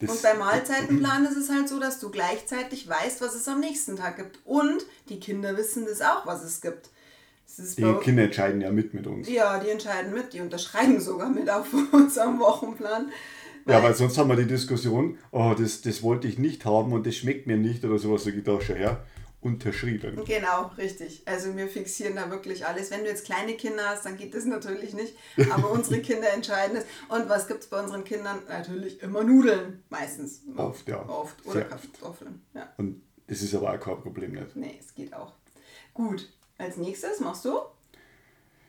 und 0.00 0.22
beim 0.22 0.38
Mahlzeitenplan 0.38 1.24
ist 1.30 1.36
es 1.36 1.50
halt 1.50 1.68
so, 1.68 1.78
dass 1.78 2.00
du 2.00 2.10
gleichzeitig 2.10 2.88
weißt, 2.88 3.20
was 3.20 3.34
es 3.34 3.46
am 3.48 3.60
nächsten 3.60 3.96
Tag 3.96 4.16
gibt. 4.16 4.40
Und 4.44 4.84
die 5.08 5.20
Kinder 5.20 5.56
wissen 5.56 5.84
das 5.86 6.00
auch, 6.00 6.26
was 6.26 6.42
es 6.42 6.60
gibt. 6.60 6.90
die 7.76 7.94
Kinder 8.02 8.24
entscheiden 8.24 8.60
ja 8.60 8.70
mit 8.70 8.94
mit 8.94 9.06
uns. 9.06 9.28
Ja, 9.28 9.58
die 9.58 9.70
entscheiden 9.70 10.12
mit, 10.12 10.32
die 10.32 10.40
unterschreiben 10.40 11.00
sogar 11.00 11.28
mit 11.28 11.50
auf 11.50 11.66
unserem 11.92 12.40
Wochenplan. 12.40 13.10
ja, 13.66 13.82
weil 13.82 13.94
sonst 13.94 14.16
haben 14.18 14.30
wir 14.30 14.36
die 14.36 14.46
Diskussion, 14.46 15.18
oh, 15.30 15.54
das, 15.56 15.82
das 15.82 16.02
wollte 16.02 16.26
ich 16.26 16.38
nicht 16.38 16.64
haben 16.64 16.92
und 16.92 17.06
das 17.06 17.16
schmeckt 17.16 17.46
mir 17.46 17.58
nicht 17.58 17.84
oder 17.84 17.98
sowas, 17.98 18.24
so 18.24 18.32
geht 18.32 18.48
auch 18.48 18.62
schon 18.62 18.76
her 18.76 19.04
unterschrieben. 19.40 20.22
Genau, 20.26 20.70
richtig. 20.76 21.22
Also 21.26 21.56
wir 21.56 21.66
fixieren 21.68 22.16
da 22.16 22.30
wirklich 22.30 22.66
alles. 22.66 22.90
Wenn 22.90 23.04
du 23.04 23.06
jetzt 23.08 23.24
kleine 23.24 23.54
Kinder 23.54 23.88
hast, 23.88 24.04
dann 24.04 24.16
geht 24.16 24.34
das 24.34 24.44
natürlich 24.44 24.92
nicht. 24.92 25.14
Aber 25.50 25.70
unsere 25.70 26.00
Kinder 26.00 26.32
entscheiden 26.32 26.76
es. 26.76 26.84
Und 27.08 27.28
was 27.28 27.48
gibt 27.48 27.60
es 27.60 27.66
bei 27.68 27.80
unseren 27.80 28.04
Kindern? 28.04 28.40
Natürlich 28.48 29.02
immer 29.02 29.24
Nudeln, 29.24 29.82
meistens. 29.88 30.42
Oft, 30.56 30.88
ja. 30.88 31.08
Oft. 31.08 31.46
Oder 31.46 31.62
Kartoffeln. 31.62 32.42
Ja. 32.54 32.68
Und 32.76 33.02
das 33.26 33.42
ist 33.42 33.54
aber 33.54 33.72
auch 33.72 33.80
kein 33.80 34.00
Problem 34.00 34.32
nicht. 34.32 34.56
Nee, 34.56 34.76
es 34.78 34.94
geht 34.94 35.14
auch. 35.14 35.32
Gut, 35.94 36.28
als 36.58 36.76
nächstes 36.76 37.20
machst 37.20 37.44
du? 37.44 37.58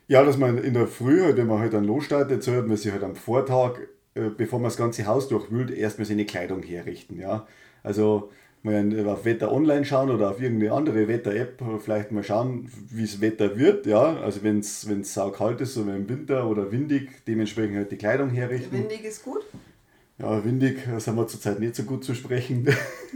Ja, 0.08 0.24
dass 0.24 0.36
man 0.36 0.58
in 0.58 0.74
der 0.74 0.88
Früh, 0.88 1.22
halt, 1.22 1.36
wenn 1.36 1.46
man 1.46 1.58
halt 1.58 1.74
dann 1.74 1.84
losstartet, 1.84 2.42
sollte 2.42 2.68
man 2.68 2.76
sich 2.76 2.92
halt 2.92 3.02
am 3.02 3.16
Vortag, 3.16 3.78
äh, 4.14 4.28
bevor 4.28 4.58
man 4.58 4.68
das 4.68 4.76
ganze 4.76 5.06
Haus 5.06 5.28
durchwühlt, 5.28 5.70
erstmal 5.70 6.06
seine 6.06 6.26
Kleidung 6.26 6.62
herrichten. 6.62 7.18
Ja? 7.18 7.46
Also 7.82 8.30
mal 8.62 9.08
auf 9.08 9.24
Wetter 9.24 9.50
online 9.52 9.84
schauen 9.84 10.10
oder 10.10 10.30
auf 10.30 10.40
irgendeine 10.40 10.72
andere 10.72 11.08
Wetter-App 11.08 11.62
vielleicht 11.80 12.12
mal 12.12 12.22
schauen, 12.22 12.70
wie 12.90 13.02
das 13.02 13.20
Wetter 13.20 13.58
wird. 13.58 13.86
Ja, 13.86 14.20
also 14.20 14.42
wenn 14.42 14.60
es 14.60 15.14
saukalt 15.14 15.60
ist, 15.60 15.74
so 15.74 15.86
wie 15.86 15.90
im 15.90 16.08
Winter 16.08 16.48
oder 16.48 16.70
windig, 16.70 17.24
dementsprechend 17.26 17.76
halt 17.76 17.92
die 17.92 17.96
Kleidung 17.96 18.30
herrichten. 18.30 18.78
Windig 18.78 19.04
ist 19.04 19.24
gut? 19.24 19.42
Ja, 20.18 20.44
windig 20.44 20.78
sind 20.98 21.16
wir 21.16 21.26
zurzeit 21.26 21.58
nicht 21.58 21.74
so 21.74 21.82
gut 21.82 22.04
zu 22.04 22.14
sprechen. 22.14 22.68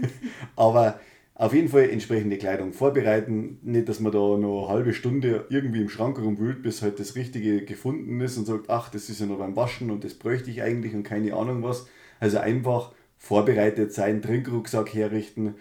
Aber 0.57 0.99
auf 1.39 1.53
jeden 1.53 1.69
Fall 1.69 1.91
entsprechende 1.91 2.39
Kleidung 2.39 2.73
vorbereiten. 2.73 3.59
Nicht, 3.63 3.89
dass 3.89 4.01
man 4.01 4.11
da 4.11 4.19
noch 4.19 4.69
eine 4.69 4.69
halbe 4.69 4.95
Stunde 4.95 5.45
irgendwie 5.51 5.83
im 5.83 5.91
Schrank 5.91 6.19
rumwühlt, 6.19 6.63
bis 6.63 6.81
halt 6.81 6.99
das 6.99 7.15
Richtige 7.15 7.63
gefunden 7.65 8.21
ist 8.23 8.39
und 8.39 8.47
sagt, 8.47 8.71
ach, 8.71 8.89
das 8.89 9.11
ist 9.11 9.21
ja 9.21 9.27
noch 9.27 9.39
beim 9.39 9.55
Waschen 9.55 9.91
und 9.91 10.03
das 10.03 10.15
bräuchte 10.15 10.51
ich 10.51 10.63
eigentlich 10.63 10.95
und 10.95 11.03
keine 11.03 11.35
Ahnung 11.35 11.63
was. 11.63 11.87
Also 12.21 12.39
einfach 12.39 12.93
vorbereitet 13.27 13.93
sein, 13.93 14.23
Trinkrucksack 14.23 14.95
herrichten, 14.95 15.57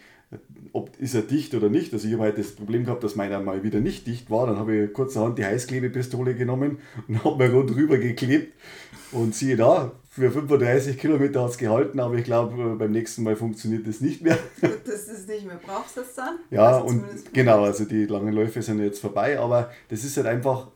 ob 0.71 0.91
ist 0.99 1.15
er 1.15 1.21
dicht 1.21 1.56
oder 1.56 1.69
nicht. 1.69 1.93
Also 1.93 2.08
ich 2.08 2.13
habe 2.13 2.23
halt 2.23 2.38
das 2.38 2.51
Problem 2.51 2.86
gehabt, 2.86 3.04
dass 3.04 3.15
meiner 3.15 3.39
mal 3.39 3.63
wieder 3.63 3.80
nicht 3.80 4.06
dicht 4.08 4.30
war. 4.30 4.45
Dann 4.47 4.58
habe 4.58 4.75
ich 4.75 4.93
kurzerhand 4.93 5.38
die 5.38 5.45
Heißklebepistole 5.45 6.36
genommen 6.36 6.80
und 7.08 7.23
habe 7.23 7.47
mir 7.47 7.54
rund 7.54 7.73
drüber 7.73 7.97
geklebt. 7.97 8.54
Und 9.12 9.34
siehe 9.34 9.56
da, 9.56 9.93
für 10.10 10.32
35 10.32 10.97
Kilometer 10.97 11.43
hat 11.43 11.51
es 11.51 11.58
gehalten, 11.58 11.99
aber 11.99 12.15
ich 12.15 12.23
glaube, 12.23 12.75
beim 12.75 12.91
nächsten 12.91 13.23
Mal 13.23 13.36
funktioniert 13.36 13.88
das 13.88 14.01
nicht 14.01 14.21
mehr. 14.21 14.38
Gut, 14.62 14.86
du 14.86 14.91
es 14.91 15.28
nicht 15.28 15.45
mehr 15.45 15.60
brauchst 15.63 15.97
das 15.97 16.13
dann. 16.15 16.36
Ja, 16.51 16.78
also 16.78 16.88
und 16.88 17.34
genau, 17.34 17.63
also 17.63 17.86
die 17.86 18.06
langen 18.06 18.34
Läufe 18.34 18.62
sind 18.62 18.80
jetzt 18.80 18.99
vorbei, 18.99 19.39
aber 19.39 19.71
das 19.89 20.04
ist 20.04 20.17
halt 20.17 20.28
einfach, 20.28 20.67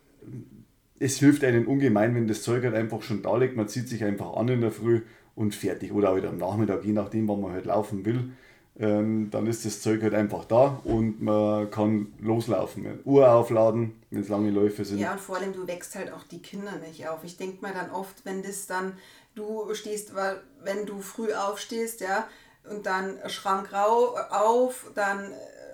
es 1.00 1.18
hilft 1.20 1.44
einem 1.44 1.68
ungemein, 1.68 2.16
wenn 2.16 2.28
das 2.28 2.44
Zeug 2.44 2.64
halt 2.64 2.76
einfach 2.76 3.02
schon 3.02 3.22
da 3.22 3.36
liegt. 3.36 3.58
Man 3.58 3.68
zieht 3.68 3.90
sich 3.90 4.04
einfach 4.04 4.36
an 4.36 4.48
in 4.48 4.62
der 4.62 4.72
Früh 4.72 5.02
und 5.40 5.56
fertig. 5.56 5.94
Oder 5.94 6.10
halt 6.10 6.26
am 6.26 6.38
Nachmittag, 6.38 6.84
je 6.84 6.92
nachdem, 6.92 7.28
wann 7.30 7.42
man 7.42 7.54
halt 7.54 7.66
laufen 7.66 8.06
will. 8.06 8.32
Ähm, 8.78 9.30
dann 9.32 9.48
ist 9.48 9.66
das 9.66 9.82
Zeug 9.82 10.02
halt 10.04 10.14
einfach 10.14 10.46
da 10.46 10.80
und 10.84 11.22
man 11.22 11.72
kann 11.72 12.14
loslaufen. 12.20 13.00
Uhr 13.06 13.30
aufladen, 13.32 13.94
wenn 14.10 14.22
es 14.22 14.30
lange 14.30 14.52
Läufe 14.52 14.86
sind. 14.86 15.00
Ja, 15.00 15.14
und 15.14 15.20
vor 15.20 15.38
allem, 15.38 15.54
du 15.54 15.66
wächst 15.66 15.96
halt 15.96 16.14
auch 16.14 16.24
die 16.24 16.42
Kinder 16.42 16.74
nicht 16.88 17.08
auf. 17.08 17.24
Ich 17.24 17.38
denke 17.38 17.66
mir 17.66 17.74
dann 17.74 17.90
oft, 17.92 18.26
wenn 18.26 18.44
das 18.44 18.68
dann, 18.68 18.94
du 19.36 19.74
stehst, 19.74 20.14
weil 20.14 20.42
wenn 20.64 20.86
du 20.86 21.02
früh 21.02 21.34
aufstehst, 21.34 22.02
ja, 22.02 22.28
und 22.70 22.86
dann 22.86 23.18
Schrank 23.28 23.74
auf, 23.74 24.92
dann 24.96 25.32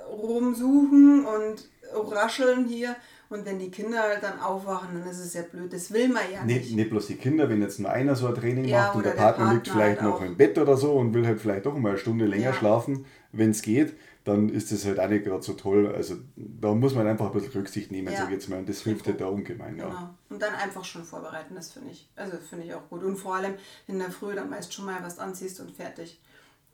rumsuchen 0.08 1.26
und 1.26 1.70
rascheln 2.12 2.66
hier 2.66 2.96
und 3.36 3.46
wenn 3.46 3.60
die 3.60 3.70
Kinder 3.70 4.02
halt 4.02 4.24
dann 4.24 4.40
aufwachen, 4.40 4.98
dann 4.98 5.10
ist 5.10 5.20
es 5.20 5.34
ja 5.34 5.42
blöd. 5.42 5.72
Das 5.72 5.92
will 5.92 6.08
man 6.08 6.24
ja 6.32 6.44
nicht. 6.44 6.62
Nicht, 6.62 6.76
nicht 6.76 6.90
bloß 6.90 7.08
die 7.08 7.16
Kinder, 7.16 7.50
wenn 7.50 7.62
jetzt 7.62 7.80
nur 7.80 7.92
einer 7.92 8.16
so 8.16 8.28
ein 8.28 8.36
Training 8.36 8.66
ja, 8.66 8.84
macht 8.84 8.96
und 8.96 9.06
der, 9.06 9.14
der 9.14 9.22
Partner, 9.22 9.46
Partner, 9.46 9.54
liegt 9.54 9.68
vielleicht 9.68 10.02
halt 10.02 10.10
noch 10.10 10.22
im 10.22 10.38
Bett 10.38 10.58
oder 10.58 10.78
so 10.78 10.94
und 10.94 11.14
will 11.14 11.28
halt 11.28 11.42
vielleicht 11.42 11.66
doch 11.66 11.78
mal 11.78 11.90
eine 11.90 11.98
Stunde 11.98 12.26
länger 12.26 12.46
ja. 12.46 12.54
schlafen, 12.54 13.06
wenn 13.34 13.52
es 13.52 13.62
geht, 13.62 13.94
dann 14.24 14.50
ist 14.50 14.72
das 14.72 14.86
halt 14.86 15.00
auch 15.00 15.10
nicht 15.10 15.26
gerade 15.26 15.44
so 15.44 15.54
toll. 15.54 15.94
Also 15.94 16.16
da 16.36 16.74
muss 16.74 16.96
man 16.96 17.08
einfach 17.08 17.28
ein 17.28 17.34
bisschen 17.34 17.52
Rücksicht 17.52 17.92
nehmen, 17.92 18.12
ja. 18.12 18.20
sag 18.20 18.32
jetzt 18.32 18.48
mal. 18.48 18.60
Und 18.60 18.70
das 18.70 18.82
hilft 18.82 19.06
halt 19.06 19.20
da 19.20 19.28
ungemein. 19.28 19.76
Genau. 19.76 19.90
Ja. 19.90 20.16
Und 20.30 20.42
dann 20.42 20.56
einfach 20.56 20.86
schon 20.86 21.04
vorbereiten, 21.04 21.56
das 21.56 21.74
finde 21.74 21.92
ich. 21.92 22.10
Also 22.16 22.38
finde 22.38 22.66
ich 22.66 22.74
auch 22.74 22.88
gut. 22.90 23.04
Und 23.04 23.18
vor 23.18 23.36
allem 23.36 23.56
in 23.88 24.00
der 24.00 24.12
Früh 24.12 24.34
dann 24.34 24.50
meist 24.50 24.74
schon 24.74 24.86
mal 24.86 25.04
was 25.04 25.20
anziehst 25.20 25.60
und 25.60 25.72
fertig. 25.72 26.22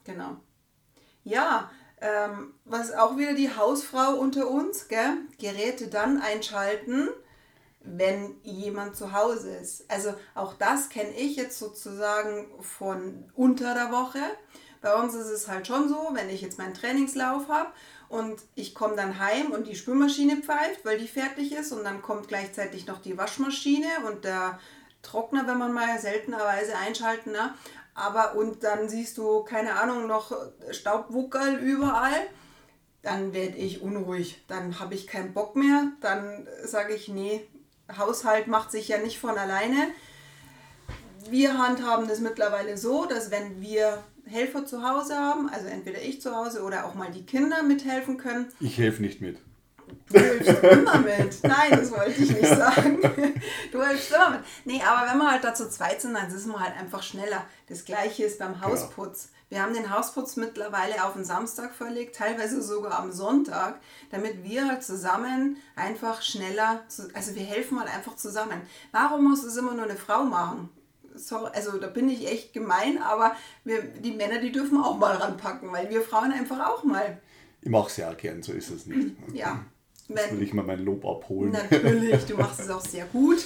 Genau. 0.04 0.38
Ja, 1.24 1.70
ähm, 2.02 2.56
was 2.66 2.94
auch 2.94 3.18
wieder 3.18 3.34
die 3.34 3.56
Hausfrau 3.56 4.16
unter 4.16 4.50
uns, 4.50 4.88
gell? 4.88 5.18
Geräte 5.40 5.88
dann 5.88 6.22
einschalten, 6.22 7.10
wenn 7.84 8.36
jemand 8.44 8.96
zu 8.96 9.14
Hause 9.14 9.56
ist. 9.56 9.90
Also 9.90 10.14
auch 10.36 10.54
das 10.56 10.90
kenne 10.90 11.12
ich 11.12 11.36
jetzt 11.36 11.58
sozusagen 11.60 12.48
von 12.60 13.26
unter 13.36 13.74
der 13.74 13.92
Woche. 13.92 14.20
Bei 14.82 14.96
uns 14.96 15.14
ist 15.14 15.28
es 15.28 15.48
halt 15.48 15.68
schon 15.68 15.90
so, 15.90 16.10
wenn 16.14 16.30
ich 16.30 16.42
jetzt 16.42 16.58
meinen 16.58 16.74
Trainingslauf 16.74 17.50
habe 17.50 17.72
und 18.10 18.42
ich 18.56 18.74
komme 18.74 18.96
dann 18.96 19.20
heim 19.20 19.52
und 19.52 19.68
die 19.68 19.76
Spülmaschine 19.76 20.38
pfeift, 20.38 20.84
weil 20.84 20.98
die 20.98 21.08
fertig 21.08 21.54
ist 21.54 21.72
und 21.72 21.84
dann 21.84 22.02
kommt 22.02 22.28
gleichzeitig 22.28 22.88
noch 22.88 23.00
die 23.00 23.18
Waschmaschine 23.18 23.88
und 24.08 24.26
der 24.26 24.60
Trockner, 25.04 25.48
wenn 25.48 25.58
man 25.58 25.74
mal 25.74 26.00
seltenerweise 26.00 26.76
einschalten. 26.78 27.32
Ne? 27.32 27.54
Aber 27.94 28.36
und 28.36 28.64
dann 28.64 28.90
siehst 28.90 29.18
du, 29.18 29.44
keine 29.44 29.80
Ahnung, 29.80 30.08
noch 30.08 30.32
Staubwuckerl 30.72 31.58
überall. 31.58 32.28
Dann 33.02 33.34
werde 33.34 33.58
ich 33.58 33.82
unruhig. 33.82 34.44
Dann 34.48 34.80
habe 34.80 34.94
ich 34.94 35.08
keinen 35.08 35.34
Bock 35.34 35.56
mehr. 35.56 35.92
Dann 36.02 36.48
sage 36.64 36.94
ich, 36.94 37.08
nee, 37.08 37.48
Haushalt 37.98 38.48
macht 38.48 38.72
sich 38.72 38.88
ja 38.88 38.98
nicht 38.98 39.20
von 39.20 39.38
alleine. 39.38 39.88
Wir 41.30 41.58
handhaben 41.58 42.08
das 42.08 42.20
mittlerweile 42.20 42.78
so, 42.78 43.06
dass 43.06 43.32
wenn 43.32 43.62
wir 43.62 44.04
Helfer 44.26 44.66
zu 44.66 44.88
Hause 44.88 45.16
haben, 45.16 45.50
also 45.50 45.68
entweder 45.68 46.02
ich 46.02 46.22
zu 46.22 46.36
Hause 46.36 46.64
oder 46.64 46.86
auch 46.86 46.96
mal 46.96 47.12
die 47.12 47.26
Kinder 47.26 47.64
mithelfen 47.64 48.18
können. 48.18 48.52
Ich 48.60 48.78
helfe 48.78 49.02
nicht 49.02 49.22
mit. 49.22 49.38
Du 50.12 50.20
hilfst 50.20 50.64
immer 50.64 50.98
mit. 51.00 51.44
Nein, 51.44 51.72
das 51.72 51.92
wollte 51.92 52.22
ich 52.22 52.32
nicht 52.32 52.48
sagen. 52.48 53.00
Du 53.72 53.84
hilfst 53.84 54.12
immer 54.12 54.32
mit. 54.32 54.42
Nee, 54.66 54.82
aber 54.82 55.10
wenn 55.10 55.18
wir 55.18 55.32
halt 55.32 55.44
da 55.44 55.54
zu 55.54 55.70
zweit 55.70 56.02
sind, 56.02 56.14
dann 56.14 56.34
ist 56.34 56.46
man 56.46 56.60
halt 56.60 56.78
einfach 56.78 57.04
schneller. 57.04 57.46
Das 57.68 57.86
gleiche 57.86 58.24
ist 58.24 58.40
beim 58.40 58.62
Hausputz. 58.62 59.30
Wir 59.52 59.62
haben 59.62 59.74
den 59.74 59.94
Hausputz 59.94 60.38
mittlerweile 60.38 61.04
auf 61.04 61.14
den 61.14 61.26
Samstag 61.26 61.76
verlegt, 61.76 62.16
teilweise 62.16 62.62
sogar 62.62 62.98
am 62.98 63.12
Sonntag, 63.12 63.82
damit 64.10 64.46
wir 64.46 64.66
halt 64.66 64.82
zusammen 64.82 65.58
einfach 65.76 66.22
schneller, 66.22 66.84
also 67.14 67.36
wir 67.36 67.44
helfen 67.44 67.78
halt 67.78 67.94
einfach 67.94 68.16
zusammen. 68.16 68.62
Warum 68.94 69.26
muss 69.26 69.44
es 69.44 69.58
immer 69.58 69.74
nur 69.74 69.84
eine 69.84 69.98
Frau 69.98 70.24
machen? 70.24 70.70
Sorry, 71.16 71.52
also 71.54 71.78
da 71.78 71.88
bin 71.88 72.08
ich 72.08 72.32
echt 72.32 72.54
gemein, 72.54 73.04
aber 73.04 73.36
wir, 73.66 73.82
die 73.82 74.14
Männer, 74.14 74.40
die 74.40 74.54
dürfen 74.54 74.82
auch 74.82 74.98
mal 74.98 75.18
ranpacken, 75.18 75.70
weil 75.74 75.90
wir 75.90 76.02
Frauen 76.02 76.32
einfach 76.32 76.66
auch 76.66 76.86
mal. 76.86 77.20
Ich 77.60 77.70
mache 77.70 77.88
es 77.88 77.98
ja 77.98 78.14
gern, 78.14 78.42
so 78.42 78.54
ist 78.54 78.70
es 78.70 78.86
nicht. 78.86 79.18
Ja, 79.34 79.66
Jetzt 80.16 80.32
will 80.32 80.42
ich 80.44 80.54
mal 80.54 80.66
mein 80.66 80.84
Lob 80.84 81.06
abholen. 81.06 81.52
Natürlich, 81.52 82.26
du 82.26 82.36
machst 82.38 82.60
es 82.60 82.70
auch 82.70 82.82
sehr 82.82 83.06
gut. 83.06 83.46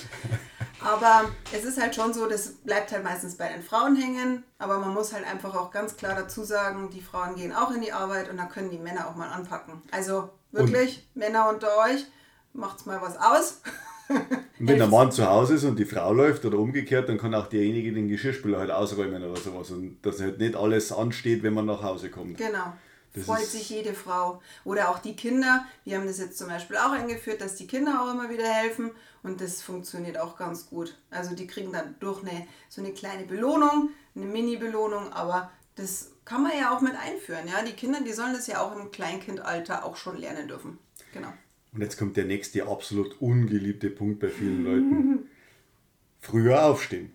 Aber 0.81 1.25
es 1.51 1.63
ist 1.63 1.81
halt 1.81 1.95
schon 1.95 2.13
so, 2.13 2.27
das 2.27 2.49
bleibt 2.63 2.91
halt 2.91 3.03
meistens 3.03 3.35
bei 3.35 3.47
den 3.47 3.63
Frauen 3.63 3.95
hängen. 3.95 4.43
Aber 4.59 4.77
man 4.77 4.93
muss 4.93 5.13
halt 5.13 5.25
einfach 5.25 5.55
auch 5.55 5.71
ganz 5.71 5.97
klar 5.97 6.15
dazu 6.15 6.43
sagen, 6.43 6.89
die 6.91 7.01
Frauen 7.01 7.35
gehen 7.35 7.53
auch 7.53 7.71
in 7.71 7.81
die 7.81 7.91
Arbeit 7.91 8.29
und 8.29 8.37
da 8.37 8.45
können 8.45 8.69
die 8.69 8.77
Männer 8.77 9.07
auch 9.07 9.15
mal 9.15 9.29
anpacken. 9.29 9.81
Also 9.91 10.29
wirklich, 10.51 11.07
und 11.15 11.19
Männer 11.21 11.49
unter 11.49 11.69
euch, 11.85 12.05
macht's 12.53 12.85
mal 12.85 13.01
was 13.01 13.17
aus. 13.17 13.61
wenn 14.59 14.77
der 14.77 14.87
Mann 14.87 15.11
zu 15.11 15.27
Hause 15.27 15.55
ist 15.55 15.63
und 15.63 15.79
die 15.79 15.85
Frau 15.85 16.13
läuft 16.13 16.45
oder 16.45 16.59
umgekehrt, 16.59 17.09
dann 17.09 17.17
kann 17.17 17.33
auch 17.33 17.47
derjenige 17.47 17.91
den 17.91 18.07
Geschirrspüler 18.07 18.59
halt 18.59 18.71
ausräumen 18.71 19.23
oder 19.23 19.39
sowas. 19.39 19.71
Und 19.71 19.97
dass 20.03 20.21
halt 20.21 20.39
nicht 20.39 20.55
alles 20.55 20.91
ansteht, 20.91 21.41
wenn 21.43 21.53
man 21.53 21.65
nach 21.65 21.81
Hause 21.81 22.09
kommt. 22.09 22.37
Genau. 22.37 22.73
Das 23.15 23.25
freut 23.25 23.45
sich 23.45 23.69
jede 23.69 23.93
Frau. 23.93 24.41
Oder 24.63 24.89
auch 24.89 24.99
die 24.99 25.15
Kinder. 25.15 25.65
Wir 25.83 25.97
haben 25.97 26.05
das 26.05 26.19
jetzt 26.19 26.37
zum 26.37 26.47
Beispiel 26.47 26.77
auch 26.77 26.91
eingeführt, 26.91 27.41
dass 27.41 27.55
die 27.55 27.67
Kinder 27.67 28.01
auch 28.01 28.13
immer 28.13 28.29
wieder 28.29 28.47
helfen. 28.47 28.91
Und 29.23 29.41
das 29.41 29.61
funktioniert 29.61 30.17
auch 30.17 30.37
ganz 30.37 30.69
gut. 30.69 30.97
Also 31.09 31.35
die 31.35 31.47
kriegen 31.47 31.71
dann 31.71 31.95
durch 31.99 32.21
eine, 32.21 32.45
so 32.69 32.81
eine 32.81 32.91
kleine 32.91 33.25
Belohnung, 33.25 33.89
eine 34.15 34.25
Mini-Belohnung, 34.25 35.13
aber 35.13 35.51
das 35.75 36.11
kann 36.25 36.43
man 36.43 36.51
ja 36.57 36.75
auch 36.75 36.81
mit 36.81 36.95
einführen. 36.95 37.47
Ja? 37.47 37.63
Die 37.63 37.73
Kinder, 37.73 38.01
die 38.01 38.13
sollen 38.13 38.33
das 38.33 38.47
ja 38.47 38.61
auch 38.61 38.75
im 38.75 38.91
Kleinkindalter 38.91 39.85
auch 39.85 39.95
schon 39.95 40.17
lernen 40.17 40.47
dürfen. 40.47 40.77
Genau. 41.13 41.33
Und 41.73 41.81
jetzt 41.81 41.97
kommt 41.97 42.17
der 42.17 42.25
nächste 42.25 42.67
absolut 42.67 43.21
ungeliebte 43.21 43.89
Punkt 43.89 44.19
bei 44.19 44.29
vielen 44.29 44.63
Leuten. 44.63 45.29
Früher 46.19 46.63
aufstehen. 46.63 47.11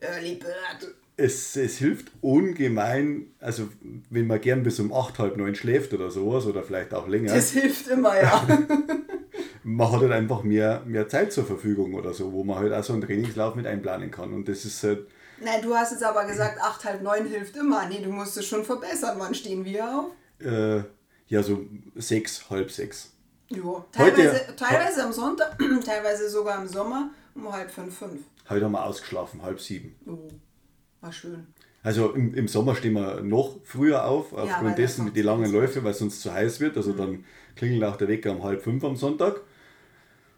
Early 0.00 0.36
Bird 0.36 0.94
es, 1.16 1.56
es 1.56 1.78
hilft 1.78 2.10
ungemein, 2.20 3.26
also 3.38 3.68
wenn 4.10 4.26
man 4.26 4.40
gern 4.40 4.62
bis 4.62 4.80
um 4.80 4.92
8, 4.92 5.18
halb 5.18 5.36
9 5.36 5.54
schläft 5.54 5.92
oder 5.92 6.10
sowas 6.10 6.46
oder 6.46 6.62
vielleicht 6.62 6.94
auch 6.94 7.06
länger. 7.06 7.34
Das 7.34 7.50
hilft 7.50 7.88
immer, 7.88 8.20
ja. 8.20 8.46
man 9.62 9.92
hat 9.92 10.00
halt 10.00 10.12
einfach 10.12 10.42
mehr, 10.42 10.82
mehr 10.86 11.08
Zeit 11.08 11.32
zur 11.32 11.44
Verfügung 11.44 11.94
oder 11.94 12.12
so, 12.14 12.32
wo 12.32 12.44
man 12.44 12.58
halt 12.58 12.72
auch 12.72 12.82
so 12.82 12.92
einen 12.92 13.02
Trainingslauf 13.02 13.54
mit 13.54 13.66
einplanen 13.66 14.10
kann. 14.10 14.32
Und 14.32 14.48
das 14.48 14.64
ist 14.64 14.82
halt. 14.82 15.06
Nein, 15.40 15.60
du 15.62 15.74
hast 15.74 15.92
jetzt 15.92 16.04
aber 16.04 16.24
gesagt, 16.24 16.60
8, 16.60 16.84
halb 16.84 17.02
9 17.02 17.26
hilft 17.26 17.56
immer. 17.56 17.86
Nee, 17.88 18.00
du 18.02 18.10
musst 18.10 18.36
es 18.36 18.46
schon 18.46 18.64
verbessern. 18.64 19.16
Wann 19.18 19.34
stehen 19.34 19.64
wir 19.64 19.84
auf? 19.84 20.44
Äh, 20.44 20.82
ja, 21.26 21.42
so 21.42 21.66
6, 21.96 22.48
halb 22.50 22.70
6. 22.70 23.12
Jo, 23.48 23.84
teilweise, 23.92 24.32
Heute, 24.32 24.56
teilweise 24.56 25.04
am 25.04 25.12
Sonntag, 25.12 25.58
teilweise 25.84 26.30
sogar 26.30 26.60
im 26.62 26.68
Sommer 26.68 27.10
um 27.34 27.52
halb 27.52 27.70
5, 27.70 27.98
5. 27.98 28.20
Heute 28.48 28.64
haben 28.64 28.72
wir 28.72 28.84
ausgeschlafen, 28.84 29.42
halb 29.42 29.60
7. 29.60 29.94
Oh. 30.06 30.28
War 31.02 31.12
schön. 31.12 31.46
Also 31.82 32.12
im, 32.12 32.32
im 32.34 32.48
Sommer 32.48 32.76
stehen 32.76 32.94
wir 32.94 33.22
noch 33.22 33.58
früher 33.64 34.06
auf, 34.06 34.32
aufgrund 34.32 34.70
ja, 34.70 34.76
dessen 34.76 35.04
mit 35.04 35.16
den 35.16 35.24
langen 35.24 35.50
Läufe, 35.52 35.82
weil 35.82 35.90
es 35.90 35.98
sonst 35.98 36.22
zu 36.22 36.32
heiß 36.32 36.60
wird. 36.60 36.76
Also 36.76 36.92
mhm. 36.92 36.96
dann 36.96 37.24
klingelt 37.56 37.84
auch 37.84 37.96
der 37.96 38.08
Wecker 38.08 38.30
um 38.32 38.44
halb 38.44 38.62
fünf 38.62 38.84
am 38.84 38.96
Sonntag 38.96 39.40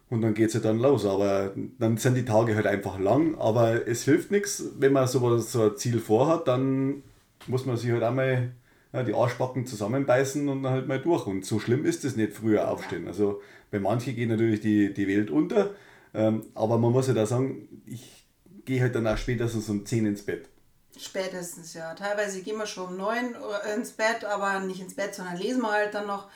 und 0.09 0.21
dann 0.21 0.33
geht 0.33 0.47
es 0.47 0.55
ja 0.55 0.59
dann 0.59 0.79
los. 0.79 1.05
Aber 1.05 1.53
dann 1.77 1.97
sind 1.97 2.15
die 2.15 2.25
Tage 2.25 2.55
halt 2.55 2.65
einfach 2.65 2.99
lang. 2.99 3.35
Aber 3.35 3.87
es 3.87 4.03
hilft 4.05 4.31
nichts, 4.31 4.71
wenn 4.79 4.93
man 4.93 5.07
so, 5.07 5.37
so 5.37 5.63
ein 5.69 5.77
Ziel 5.77 5.99
vorhat, 5.99 6.47
dann 6.47 7.03
muss 7.45 7.67
man 7.67 7.77
sich 7.77 7.91
halt 7.91 8.03
einmal 8.03 8.51
ja, 8.91 9.03
die 9.03 9.13
Arschbacken 9.13 9.67
zusammenbeißen 9.67 10.49
und 10.49 10.63
dann 10.63 10.73
halt 10.73 10.87
mal 10.87 10.99
durch. 10.99 11.27
Und 11.27 11.45
so 11.45 11.59
schlimm 11.59 11.85
ist 11.85 12.05
es 12.05 12.15
nicht, 12.15 12.33
früher 12.33 12.71
aufstehen. 12.71 13.07
Also 13.07 13.41
bei 13.69 13.79
manchen 13.79 14.15
geht 14.15 14.29
natürlich 14.29 14.61
die, 14.61 14.93
die 14.93 15.07
Welt 15.07 15.29
unter. 15.29 15.75
Ähm, 16.15 16.43
aber 16.55 16.79
man 16.79 16.91
muss 16.91 17.05
ja 17.05 17.13
halt 17.13 17.17
da 17.17 17.25
sagen, 17.27 17.67
ich 17.85 18.25
gehe 18.65 18.81
halt 18.81 18.95
dann 18.95 19.05
auch 19.05 19.17
spätestens 19.17 19.69
um 19.69 19.85
10 19.85 20.07
ins 20.07 20.23
Bett. 20.23 20.49
Spätestens, 20.97 21.73
ja. 21.73 21.93
Teilweise 21.93 22.41
gehen 22.41 22.57
wir 22.57 22.65
schon 22.65 22.89
um 22.89 22.97
neun 22.97 23.35
ins 23.75 23.91
Bett, 23.91 24.23
aber 24.23 24.59
nicht 24.59 24.81
ins 24.81 24.95
Bett, 24.95 25.13
sondern 25.13 25.37
lesen 25.37 25.61
wir 25.61 25.71
halt 25.71 25.93
dann 25.93 26.07
noch. 26.07 26.27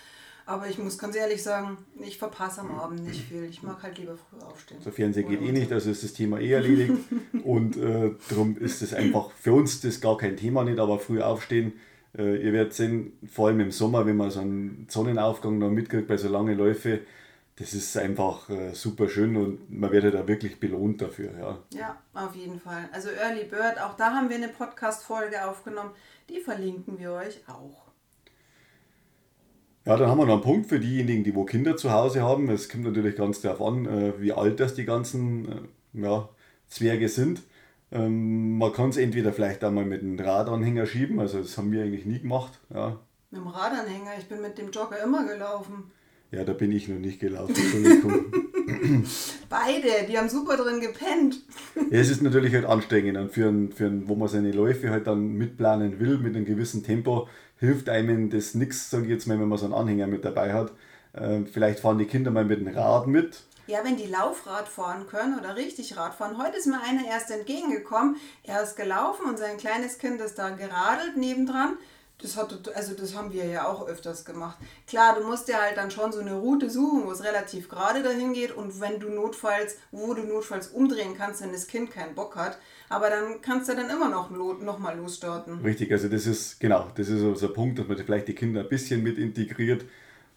Aber 0.46 0.68
ich 0.68 0.80
muss 0.80 0.98
ganz 0.98 1.16
ehrlich 1.16 1.44
sagen, 1.44 1.78
ich 2.02 2.18
verpasse 2.18 2.62
am 2.62 2.72
Abend 2.80 3.06
nicht 3.06 3.22
viel. 3.22 3.44
Ich 3.44 3.62
mag 3.62 3.84
halt 3.84 4.00
lieber 4.00 4.18
früh 4.18 4.44
aufstehen. 4.44 4.82
So 4.84 4.90
Fernsehen 4.90 5.30
geht 5.30 5.42
eh 5.44 5.52
nicht, 5.52 5.72
also 5.72 5.92
ist 5.92 6.04
das 6.04 6.14
Thema 6.14 6.40
eh 6.40 6.52
erledigt. 6.52 6.94
und 7.44 7.78
äh, 7.78 8.12
darum 8.30 8.58
ist 8.58 8.82
es 8.82 8.96
einfach 8.96 9.30
für 9.40 9.54
uns 9.54 9.80
das 9.82 10.02
gar 10.02 10.18
kein 10.18 10.38
Thema 10.38 10.64
nicht, 10.64 10.80
aber 10.80 10.98
früh 10.98 11.22
aufstehen. 11.22 11.74
Äh, 12.18 12.44
ihr 12.44 12.52
werdet 12.52 12.74
sehen, 12.74 13.14
vor 13.32 13.48
allem 13.48 13.60
im 13.60 13.72
Sommer, 13.72 14.08
wenn 14.08 14.18
man 14.18 14.32
so 14.32 14.40
einen 14.40 14.88
Sonnenaufgang 14.90 15.60
noch 15.60 15.70
mitkriegt 15.70 16.08
bei 16.08 16.18
so 16.18 16.30
langen 16.30 16.58
Läufen, 16.58 17.00
das 17.60 17.74
ist 17.74 17.98
einfach 17.98 18.50
äh, 18.50 18.74
super 18.74 19.10
schön 19.10 19.36
und 19.36 19.70
man 19.70 19.92
wird 19.92 20.06
ja 20.06 20.12
da 20.12 20.28
wirklich 20.28 20.62
belohnt 20.62 21.02
dafür. 21.02 21.32
Ja. 21.38 21.58
ja, 21.74 21.98
auf 22.14 22.34
jeden 22.34 22.60
Fall. 22.60 22.88
Also 22.94 23.10
Early 23.10 23.44
Bird, 23.44 23.82
auch 23.82 23.98
da 23.98 24.14
haben 24.14 24.30
wir 24.30 24.38
eine 24.38 24.48
Podcast-Folge 24.48 25.46
aufgenommen, 25.46 25.92
die 26.30 26.40
verlinken 26.40 26.98
wir 26.98 27.12
euch 27.12 27.42
auch. 27.48 27.90
Ja, 29.86 29.98
dann 29.98 30.10
haben 30.10 30.20
wir 30.20 30.26
noch 30.26 30.36
einen 30.36 30.42
Punkt 30.42 30.70
für 30.70 30.80
diejenigen, 30.80 31.26
die 31.26 31.36
wo 31.36 31.44
Kinder 31.44 31.76
zu 31.76 31.92
Hause 31.92 32.22
haben. 32.22 32.50
Es 32.50 32.70
kommt 32.70 32.86
natürlich 32.86 33.18
ganz 33.18 33.42
darauf 33.42 33.62
an, 33.62 33.86
äh, 33.86 34.22
wie 34.22 34.32
alt 34.32 34.62
das 34.62 34.74
die 34.74 34.86
ganzen 34.86 35.68
äh, 35.94 36.02
ja, 36.02 36.30
Zwerge 36.68 37.10
sind. 37.10 37.42
Ähm, 37.92 38.58
man 38.58 38.72
kann 38.72 38.90
es 38.90 38.98
entweder 38.98 39.34
vielleicht 39.34 39.66
einmal 39.66 39.84
mit 39.84 40.02
einem 40.02 40.18
Radanhänger 40.18 40.86
schieben, 40.86 41.20
also 41.20 41.42
das 41.42 41.58
haben 41.58 41.74
wir 41.74 41.84
eigentlich 41.84 42.06
nie 42.06 42.20
gemacht. 42.20 42.60
Ja. 42.74 43.00
Mit 43.32 43.42
dem 43.42 43.48
Radanhänger, 43.48 44.12
ich 44.18 44.30
bin 44.30 44.42
mit 44.42 44.58
dem 44.58 44.72
Jogger 44.72 45.04
immer 45.04 45.26
gelaufen. 45.28 45.92
Ja, 46.32 46.44
da 46.44 46.54
bin 46.54 46.72
ich 46.72 46.88
noch 46.88 47.00
nicht 47.00 47.20
gelaufen. 47.20 47.56
Beide, 49.50 50.06
die 50.08 50.18
haben 50.18 50.30
super 50.30 50.58
drin 50.58 50.80
gepennt. 50.80 51.42
ja, 51.90 52.00
es 52.00 52.10
ist 52.10 52.22
natürlich 52.22 52.54
halt 52.54 52.66
anstrengend. 52.66 53.18
Und 53.18 53.32
für 53.32 53.48
ein, 53.48 53.72
für 53.72 53.86
ein, 53.86 54.08
wo 54.08 54.16
man 54.16 54.28
seine 54.28 54.52
Läufe 54.52 54.92
halt 54.92 55.08
dann 55.08 55.34
mitplanen 55.34 56.00
will, 56.00 56.20
mit 56.20 56.36
einem 56.36 56.46
gewissen 56.46 56.84
Tempo, 56.84 57.28
hilft 57.58 57.90
einem 57.90 58.30
das 58.30 58.54
nichts, 58.54 58.90
sage 58.90 59.06
ich 59.06 59.10
jetzt 59.10 59.28
mal, 59.28 59.40
wenn 59.40 59.48
man 59.48 59.58
so 59.58 59.66
einen 59.66 59.74
Anhänger 59.74 60.08
mit 60.08 60.24
dabei 60.24 60.54
hat. 60.54 60.72
Ähm, 61.16 61.48
vielleicht 61.48 61.80
fahren 61.80 61.98
die 61.98 62.06
Kinder 62.06 62.30
mal 62.30 62.46
mit 62.46 62.60
dem 62.60 62.68
Rad 62.68 63.08
mit. 63.08 63.42
Ja, 63.66 63.84
wenn 63.84 63.98
die 63.98 64.08
Laufrad 64.08 64.68
fahren 64.68 65.08
können 65.08 65.38
oder 65.38 65.56
richtig 65.56 65.98
Rad 65.98 66.16
fahren. 66.16 66.38
Heute 66.38 66.58
ist 66.58 66.66
mir 66.66 66.82
einer 66.82 67.06
erst 67.08 67.30
entgegengekommen. 67.32 68.16
Er 68.44 68.64
ist 68.64 68.76
gelaufen 68.76 69.26
und 69.28 69.38
sein 69.38 69.58
kleines 69.58 69.98
Kind 69.98 70.22
ist 70.22 70.40
da 70.40 70.50
geradelt 70.50 71.18
nebendran. 71.18 71.78
Das, 72.22 72.36
hat, 72.36 72.76
also 72.76 72.94
das 72.96 73.16
haben 73.16 73.32
wir 73.32 73.46
ja 73.46 73.66
auch 73.66 73.88
öfters 73.88 74.26
gemacht. 74.26 74.58
Klar, 74.88 75.16
du 75.18 75.26
musst 75.26 75.48
ja 75.48 75.62
halt 75.62 75.78
dann 75.78 75.90
schon 75.90 76.12
so 76.12 76.20
eine 76.20 76.34
Route 76.34 76.70
suchen, 76.70 77.06
wo 77.06 77.12
es 77.12 77.24
relativ 77.24 77.70
gerade 77.70 78.04
dahin 78.04 78.34
geht 78.34 78.52
und 78.52 78.82
wenn 78.82 79.00
du 79.00 79.08
notfalls, 79.10 79.78
wo 79.92 80.14
du 80.14 80.24
notfalls 80.24 80.68
umdrehen 80.68 81.16
kannst, 81.18 81.42
wenn 81.42 81.54
das 81.54 81.68
Kind 81.68 81.92
keinen 81.92 82.16
Bock 82.16 82.36
hat. 82.36 82.58
Aber 82.90 83.10
dann 83.10 83.40
kannst 83.42 83.70
du 83.70 83.76
dann 83.76 83.90
immer 83.90 84.10
noch, 84.10 84.30
noch 84.32 84.80
mal 84.80 84.98
losstarten. 84.98 85.62
Richtig, 85.62 85.92
also 85.92 86.10
das 86.10 86.26
ist, 86.26 86.60
genau, 86.60 86.88
das 86.96 87.08
ist 87.08 87.44
ein 87.44 87.54
Punkt, 87.54 87.80
dass 87.80 87.88
man 87.88 87.98
vielleicht 87.98 88.28
die 88.28 88.36
Kinder 88.36 88.62
ein 88.62 88.70
bisschen 88.70 89.02
mit 89.02 89.18
integriert. 89.18 89.86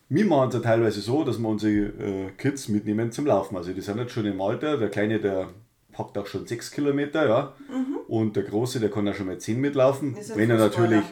Wir 0.09 0.27
machen 0.27 0.51
es 0.51 0.55
ja 0.55 0.61
teilweise 0.61 1.01
so, 1.01 1.25
dass 1.25 1.39
wir 1.39 1.49
unsere 1.49 1.73
äh, 1.73 2.31
Kids 2.37 2.69
mitnehmen 2.69 3.11
zum 3.11 3.27
Laufen. 3.27 3.57
Also 3.57 3.73
die 3.73 3.81
sind 3.81 3.99
jetzt 3.99 4.13
schon 4.13 4.27
im 4.27 4.41
Alter, 4.41 4.77
der 4.77 4.91
Kleine, 4.91 5.19
der 5.19 5.49
packt 5.91 6.17
auch 6.19 6.27
schon 6.27 6.47
sechs 6.47 6.71
Kilometer, 6.71 7.27
ja. 7.27 7.55
Mhm. 7.69 7.97
Und 8.09 8.37
der 8.37 8.43
Große, 8.43 8.79
der 8.79 8.91
kann 8.91 9.07
ja 9.07 9.15
schon 9.15 9.27
mal 9.27 9.39
zehn 9.39 9.61
mitlaufen. 9.61 10.17
Wenn 10.35 10.51
er 10.51 10.59
natürlich 10.59 11.05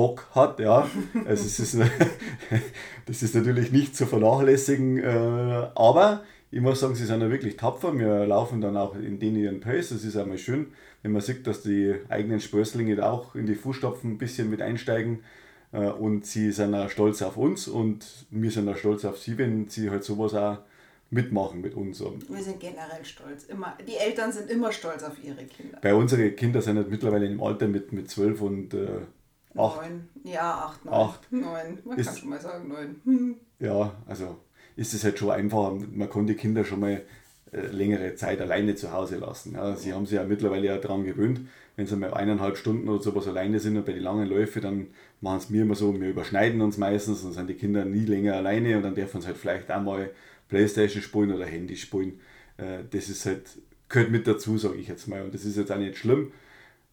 Bock 0.00 0.28
hat, 0.34 0.60
ja. 0.60 0.88
Also 1.26 1.44
es 1.44 1.60
ist, 1.60 1.76
das 3.06 3.22
ist 3.22 3.34
natürlich 3.34 3.70
nicht 3.70 3.94
zu 3.94 4.06
vernachlässigen, 4.06 4.96
äh, 4.96 5.68
aber 5.74 6.22
ich 6.50 6.62
muss 6.62 6.80
sagen, 6.80 6.94
sie 6.94 7.04
sind 7.04 7.20
ja 7.20 7.28
wirklich 7.28 7.58
tapfer. 7.58 7.98
Wir 7.98 8.26
laufen 8.26 8.62
dann 8.62 8.78
auch 8.78 8.94
in 8.94 9.18
den 9.18 9.36
ihren 9.36 9.60
Pace. 9.60 9.90
Das 9.90 10.02
ist 10.02 10.16
einmal 10.16 10.38
schön, 10.38 10.68
wenn 11.02 11.12
man 11.12 11.20
sieht, 11.20 11.46
dass 11.46 11.60
die 11.62 11.96
eigenen 12.08 12.40
Sprösslinge 12.40 13.06
auch 13.06 13.34
in 13.34 13.44
die 13.44 13.54
Fußstapfen 13.54 14.12
ein 14.12 14.16
bisschen 14.16 14.48
mit 14.48 14.62
einsteigen. 14.62 15.22
Äh, 15.70 15.90
und 15.90 16.24
sie 16.24 16.50
sind 16.50 16.74
auch 16.74 16.88
stolz 16.88 17.20
auf 17.20 17.36
uns 17.36 17.68
und 17.68 18.06
wir 18.30 18.50
sind 18.50 18.70
auch 18.70 18.78
stolz 18.78 19.04
auf 19.04 19.18
sie, 19.18 19.36
wenn 19.36 19.68
sie 19.68 19.90
halt 19.90 20.02
sowas 20.02 20.32
auch 20.32 20.60
mitmachen 21.10 21.60
mit 21.60 21.74
uns. 21.74 22.00
Wir 22.00 22.42
sind 22.42 22.58
generell 22.58 23.04
stolz. 23.04 23.44
Immer, 23.44 23.76
die 23.86 23.96
Eltern 23.96 24.32
sind 24.32 24.48
immer 24.48 24.72
stolz 24.72 25.02
auf 25.02 25.22
ihre 25.22 25.44
Kinder. 25.44 25.78
Bei 25.82 25.92
unseren 25.94 26.34
Kindern 26.36 26.62
sind 26.62 26.78
halt 26.78 26.88
mittlerweile 26.88 27.26
im 27.26 27.42
Alter 27.42 27.68
mit, 27.68 27.92
mit 27.92 28.08
12 28.08 28.40
und 28.40 28.72
äh, 28.72 28.86
8. 29.56 29.80
Neun. 29.82 30.08
Ja, 30.24 30.54
8, 30.66 30.84
9. 30.84 30.94
8. 30.94 31.32
9. 31.32 31.78
Man 31.84 31.98
Ist- 31.98 32.06
kann 32.06 32.16
schon 32.16 32.28
mal 32.28 32.40
sagen 32.40 32.68
9. 32.68 33.00
Hm. 33.04 33.36
Ja, 33.58 33.94
also 34.06 34.36
ist 34.76 34.94
es 34.94 35.04
halt 35.04 35.18
schon 35.18 35.30
einfacher. 35.30 35.76
Man 35.92 36.08
kann 36.08 36.26
die 36.26 36.34
Kinder 36.34 36.64
schon 36.64 36.80
mal 36.80 37.02
äh, 37.52 37.66
längere 37.66 38.14
Zeit 38.14 38.40
alleine 38.40 38.74
zu 38.76 38.92
Hause 38.92 39.16
lassen. 39.16 39.54
Ja, 39.54 39.74
sie 39.76 39.92
haben 39.92 40.06
sich 40.06 40.16
ja 40.16 40.24
mittlerweile 40.24 40.66
ja 40.66 40.78
daran 40.78 41.04
gewöhnt, 41.04 41.40
wenn 41.76 41.86
sie 41.86 41.96
mal 41.96 42.14
eineinhalb 42.14 42.56
Stunden 42.56 42.88
oder 42.88 43.02
sowas 43.02 43.26
alleine 43.26 43.58
sind 43.58 43.76
und 43.76 43.84
bei 43.84 43.92
den 43.92 44.02
langen 44.02 44.28
Läufen, 44.28 44.62
dann 44.62 44.86
machen 45.20 45.38
es 45.38 45.50
mir 45.50 45.62
immer 45.62 45.74
so, 45.74 45.98
wir 46.00 46.08
überschneiden 46.08 46.60
uns 46.60 46.78
meistens 46.78 47.24
und 47.24 47.32
sind 47.32 47.48
die 47.50 47.54
Kinder 47.54 47.84
nie 47.84 48.04
länger 48.06 48.34
alleine 48.36 48.76
und 48.76 48.82
dann 48.84 48.94
dürfen 48.94 49.20
sie 49.20 49.26
halt 49.26 49.36
vielleicht 49.36 49.70
auch 49.70 49.82
mal 49.82 50.10
Playstation 50.48 51.02
spielen 51.02 51.32
oder 51.32 51.44
Handy 51.44 51.76
spielen. 51.76 52.20
Äh, 52.56 52.84
das 52.90 53.08
ist 53.08 53.26
halt, 53.26 53.42
gehört 53.88 54.10
mit 54.12 54.26
dazu, 54.26 54.56
sage 54.56 54.76
ich 54.76 54.86
jetzt 54.88 55.08
mal. 55.08 55.22
Und 55.22 55.34
das 55.34 55.44
ist 55.44 55.56
jetzt 55.56 55.72
auch 55.72 55.78
nicht 55.78 55.96
schlimm 55.98 56.32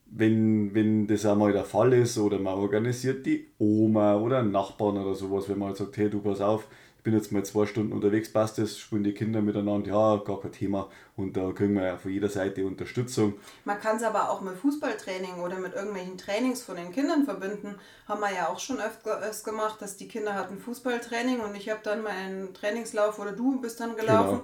wenn, 0.10 0.74
wenn 0.74 1.08
das 1.08 1.26
einmal 1.26 1.54
der 1.54 1.66
Fall 1.66 1.94
ist 1.94 2.18
oder 2.18 2.40
man 2.40 2.56
organisiert 2.56 3.26
die 3.26 3.48
Oma 3.58 4.16
oder 4.18 4.40
einen 4.40 4.52
Nachbarn 4.52 4.98
oder 4.98 5.16
sowas, 5.16 5.50
wenn 5.50 5.60
man 5.60 5.70
halt 5.70 5.78
sagt, 5.78 5.98
hey 5.98 6.10
du 6.10 6.20
pass 6.20 6.42
auf, 6.42 6.68
ich 6.98 7.04
bin 7.04 7.14
jetzt 7.14 7.32
mal 7.32 7.46
zwei 7.46 7.66
Stunden 7.66 7.94
unterwegs, 7.94 8.32
passt 8.32 8.58
das, 8.58 8.78
spielen 8.78 9.04
die 9.04 9.14
Kinder 9.14 9.42
miteinander, 9.42 9.90
ja, 9.90 10.18
gar 10.18 10.42
kein 10.42 10.52
Thema 10.52 10.90
und 11.16 11.38
da 11.38 11.52
kriegen 11.52 11.74
wir 11.76 11.86
ja 11.86 11.98
von 11.98 12.12
jeder 12.12 12.30
Seite 12.30 12.66
Unterstützung. 12.66 13.36
Man 13.64 13.80
kann 13.80 13.98
es 13.98 14.04
aber 14.04 14.30
auch 14.30 14.42
mit 14.42 14.56
Fußballtraining 14.56 15.40
oder 15.42 15.58
mit 15.58 15.74
irgendwelchen 15.74 16.18
Trainings 16.18 16.64
von 16.64 16.76
den 16.76 16.92
Kindern 16.92 17.24
verbinden. 17.24 17.76
Haben 18.08 18.22
wir 18.22 18.34
ja 18.34 18.50
auch 18.50 18.60
schon 18.60 18.80
öfter 18.80 19.22
öfter 19.22 19.52
gemacht, 19.52 19.82
dass 19.82 19.98
die 19.98 20.08
Kinder 20.08 20.34
hatten 20.34 20.58
Fußballtraining 20.58 21.40
und 21.40 21.56
ich 21.56 21.70
habe 21.70 21.80
dann 21.84 22.04
meinen 22.04 22.54
Trainingslauf 22.54 23.20
oder 23.20 23.32
du 23.32 23.62
bist 23.62 23.80
dann 23.80 23.96
gelaufen. 23.96 24.42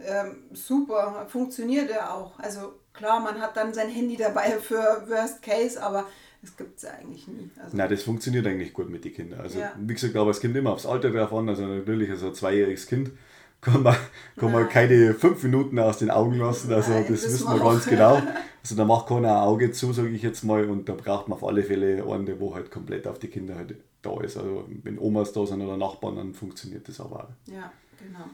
Ähm, 0.00 0.36
super, 0.52 1.26
funktioniert 1.28 1.90
ja 1.90 2.12
auch. 2.14 2.38
Also 2.38 2.74
klar, 2.92 3.20
man 3.20 3.40
hat 3.40 3.56
dann 3.56 3.72
sein 3.72 3.88
Handy 3.88 4.16
dabei 4.16 4.50
für 4.60 5.04
Worst 5.08 5.42
Case, 5.42 5.82
aber 5.82 6.06
das 6.42 6.56
gibt 6.56 6.76
es 6.76 6.82
ja 6.82 6.90
eigentlich 6.90 7.26
nie. 7.28 7.50
Also, 7.62 7.76
Nein, 7.76 7.88
das 7.90 8.02
funktioniert 8.02 8.46
eigentlich 8.46 8.72
gut 8.72 8.90
mit 8.90 9.04
den 9.04 9.14
Kindern. 9.14 9.40
Also 9.40 9.60
Ja. 9.60 9.72
wie 9.78 9.94
gesagt, 9.94 10.16
aber 10.16 10.30
es 10.30 10.40
kommt 10.40 10.56
immer 10.56 10.72
aufs 10.72 10.86
Alter 10.86 11.10
drauf 11.10 11.32
an, 11.32 11.48
also 11.48 11.64
natürlich 11.66 12.10
also 12.10 12.28
ein 12.28 12.34
zweijähriges 12.34 12.86
Kind 12.86 13.12
kann 13.60 13.82
man, 13.82 13.96
kann 14.36 14.52
man 14.52 14.68
keine 14.68 15.14
fünf 15.14 15.42
Minuten 15.42 15.78
aus 15.78 15.98
den 15.98 16.10
Augen 16.10 16.38
lassen, 16.38 16.70
also 16.72 16.92
Nein, 16.92 17.06
das 17.08 17.22
das 17.22 17.32
wissen 17.32 17.48
wir 17.48 17.60
ganz 17.60 17.86
genau. 17.86 18.20
Also 18.64 18.76
da 18.76 18.86
macht 18.86 19.08
keiner 19.08 19.28
ein 19.28 19.42
Auge 19.42 19.72
zu, 19.72 19.92
sage 19.92 20.08
ich 20.08 20.22
jetzt 20.22 20.42
mal, 20.42 20.70
und 20.70 20.88
da 20.88 20.94
braucht 20.94 21.28
man 21.28 21.36
auf 21.36 21.44
alle 21.44 21.62
Fälle 21.62 22.02
einen, 22.02 22.40
wo 22.40 22.54
halt 22.54 22.70
komplett 22.70 23.06
auf 23.06 23.18
die 23.18 23.28
Kinder 23.28 23.56
halt 23.56 23.76
da 24.00 24.18
ist. 24.22 24.38
Also 24.38 24.66
wenn 24.82 24.98
Omas 24.98 25.34
da 25.34 25.44
sind 25.44 25.60
oder 25.60 25.76
Nachbarn, 25.76 26.16
dann 26.16 26.32
funktioniert 26.32 26.88
das 26.88 26.98
aber 26.98 27.24
auch. 27.24 27.52
Ja, 27.52 27.70
genau. 27.98 28.24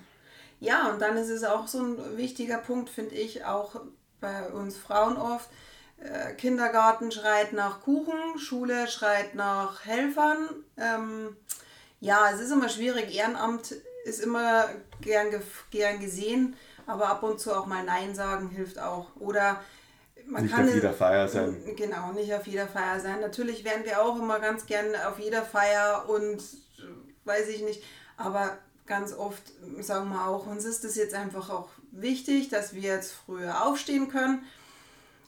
Ja, 0.61 0.91
und 0.91 1.01
dann 1.01 1.17
ist 1.17 1.31
es 1.31 1.43
auch 1.43 1.67
so 1.67 1.81
ein 1.81 2.17
wichtiger 2.17 2.59
Punkt, 2.59 2.91
finde 2.91 3.15
ich, 3.15 3.45
auch 3.45 3.81
bei 4.21 4.49
uns 4.51 4.77
Frauen 4.77 5.17
oft. 5.17 5.49
Äh, 5.99 6.35
Kindergarten 6.35 7.11
schreit 7.11 7.53
nach 7.53 7.81
Kuchen, 7.81 8.39
Schule 8.39 8.87
schreit 8.87 9.35
nach 9.35 9.85
Helfern. 9.85 10.49
Ähm, 10.77 11.37
ja, 12.01 12.31
es 12.33 12.41
ist 12.41 12.53
immer 12.53 12.69
schwierig. 12.69 13.15
Ehrenamt 13.15 13.75
ist 14.05 14.21
immer 14.21 14.69
gern, 15.01 15.27
gern 15.71 16.01
gesehen, 16.01 16.57
aber 16.87 17.09
ab 17.09 17.23
und 17.23 17.41
zu 17.41 17.53
auch 17.53 17.67
mal 17.67 17.85
Nein 17.85 18.15
sagen 18.15 18.51
hilft 18.51 18.79
auch. 18.79 19.09
Oder 19.19 19.61
man 20.27 20.43
Nicht 20.43 20.55
kann 20.55 20.69
auf 20.69 20.75
jeder 20.75 20.93
Feier 20.93 21.29
sein. 21.29 21.57
Genau, 21.77 22.13
nicht 22.13 22.33
auf 22.33 22.47
jeder 22.47 22.67
Feier 22.67 23.01
sein. 23.01 23.21
Natürlich 23.21 23.65
wären 23.65 23.85
wir 23.85 24.03
auch 24.03 24.19
immer 24.19 24.41
ganz 24.41 24.67
gern 24.67 24.95
auf 25.09 25.19
jeder 25.19 25.43
Feier 25.43 26.05
und 26.09 26.43
weiß 27.25 27.49
ich 27.49 27.63
nicht, 27.63 27.83
aber 28.17 28.59
ganz 28.91 29.15
oft 29.17 29.43
sagen 29.81 30.11
wir 30.11 30.27
auch, 30.27 30.47
uns 30.49 30.65
ist 30.65 30.85
es 30.85 30.97
jetzt 30.97 31.15
einfach 31.15 31.49
auch 31.49 31.69
wichtig, 31.93 32.49
dass 32.49 32.75
wir 32.75 32.83
jetzt 32.83 33.13
früher 33.13 33.65
aufstehen 33.65 34.09
können. 34.09 34.43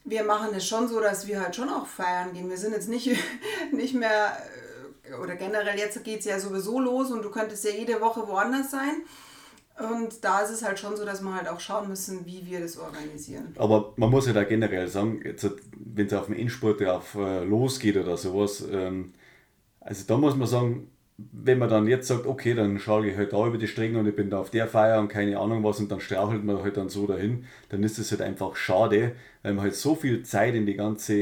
Wir 0.05 0.25
machen 0.25 0.49
es 0.55 0.67
schon 0.67 0.89
so, 0.89 1.01
dass 1.01 1.29
wir 1.29 1.41
halt 1.41 1.55
schon 1.55 1.69
auch 1.69 1.87
feiern 1.87 2.33
gehen. 2.33 2.51
Wir 2.51 2.59
sind 2.59 2.73
jetzt 2.73 2.89
nicht, 2.89 3.09
nicht 3.73 3.95
mehr, 3.95 4.37
äh, 5.09 5.15
oder 5.15 5.37
generell 5.37 5.79
jetzt 5.79 6.03
geht 6.03 6.21
es 6.21 6.25
ja 6.27 6.41
sowieso 6.41 6.81
los 6.81 7.13
und 7.13 7.23
du 7.23 7.31
könntest 7.31 7.65
ja 7.65 7.71
jede 7.71 8.01
Woche 8.01 8.27
woanders 8.27 8.73
sein. 8.73 9.03
Und 9.79 10.25
da 10.25 10.41
ist 10.41 10.51
es 10.51 10.65
halt 10.65 10.81
schon 10.81 10.97
so, 10.97 11.05
dass 11.05 11.23
wir 11.23 11.35
halt 11.35 11.49
auch 11.49 11.61
schauen 11.61 11.89
müssen, 11.89 12.27
wie 12.27 12.45
wir 12.45 12.61
das 12.61 12.77
organisieren. 12.77 13.55
Aber 13.57 13.95
man 13.97 14.11
muss 14.11 14.27
ja 14.27 14.33
da 14.33 14.43
generell 14.43 14.89
sagen, 14.89 15.23
wenn 15.23 16.07
es 16.07 16.13
auf 16.13 16.27
den 16.27 16.35
Endspurt 16.35 16.81
drauf 16.81 17.15
äh, 17.15 17.45
losgeht 17.45 17.97
oder 17.97 18.17
sowas, 18.17 18.65
ähm, 18.71 19.15
also 19.81 20.05
da 20.07 20.17
muss 20.17 20.37
man 20.37 20.49
sagen, 20.49 20.92
wenn 21.19 21.59
man 21.59 21.69
dann 21.69 21.87
jetzt 21.87 22.09
sagt, 22.09 22.27
okay, 22.27 22.55
dann 22.55 22.79
schaue 22.79 23.07
ich 23.07 23.17
halt 23.17 23.33
da 23.33 23.47
über 23.47 23.59
die 23.59 23.69
Stränge 23.69 23.99
und 23.99 24.07
ich 24.07 24.17
bin 24.17 24.31
da 24.31 24.41
auf 24.41 24.51
der 24.51 24.67
Feier 24.67 24.99
und 25.01 25.09
keine 25.09 25.39
Ahnung 25.39 25.63
was 25.63 25.79
und 25.79 25.91
dann 25.93 26.01
strauchelt 26.01 26.45
man 26.45 26.63
halt 26.63 26.77
dann 26.77 26.89
so 26.89 27.07
dahin, 27.07 27.45
dann 27.69 27.83
ist 27.83 27.99
das 27.99 28.11
halt 28.11 28.23
einfach 28.23 28.57
schade, 28.57 29.13
weil 29.43 29.55
man 29.55 29.65
halt 29.65 29.75
so 29.75 29.95
viel 29.95 30.23
Zeit 30.23 30.55
in 30.55 30.67
die 30.67 30.75
ganze, 30.75 31.15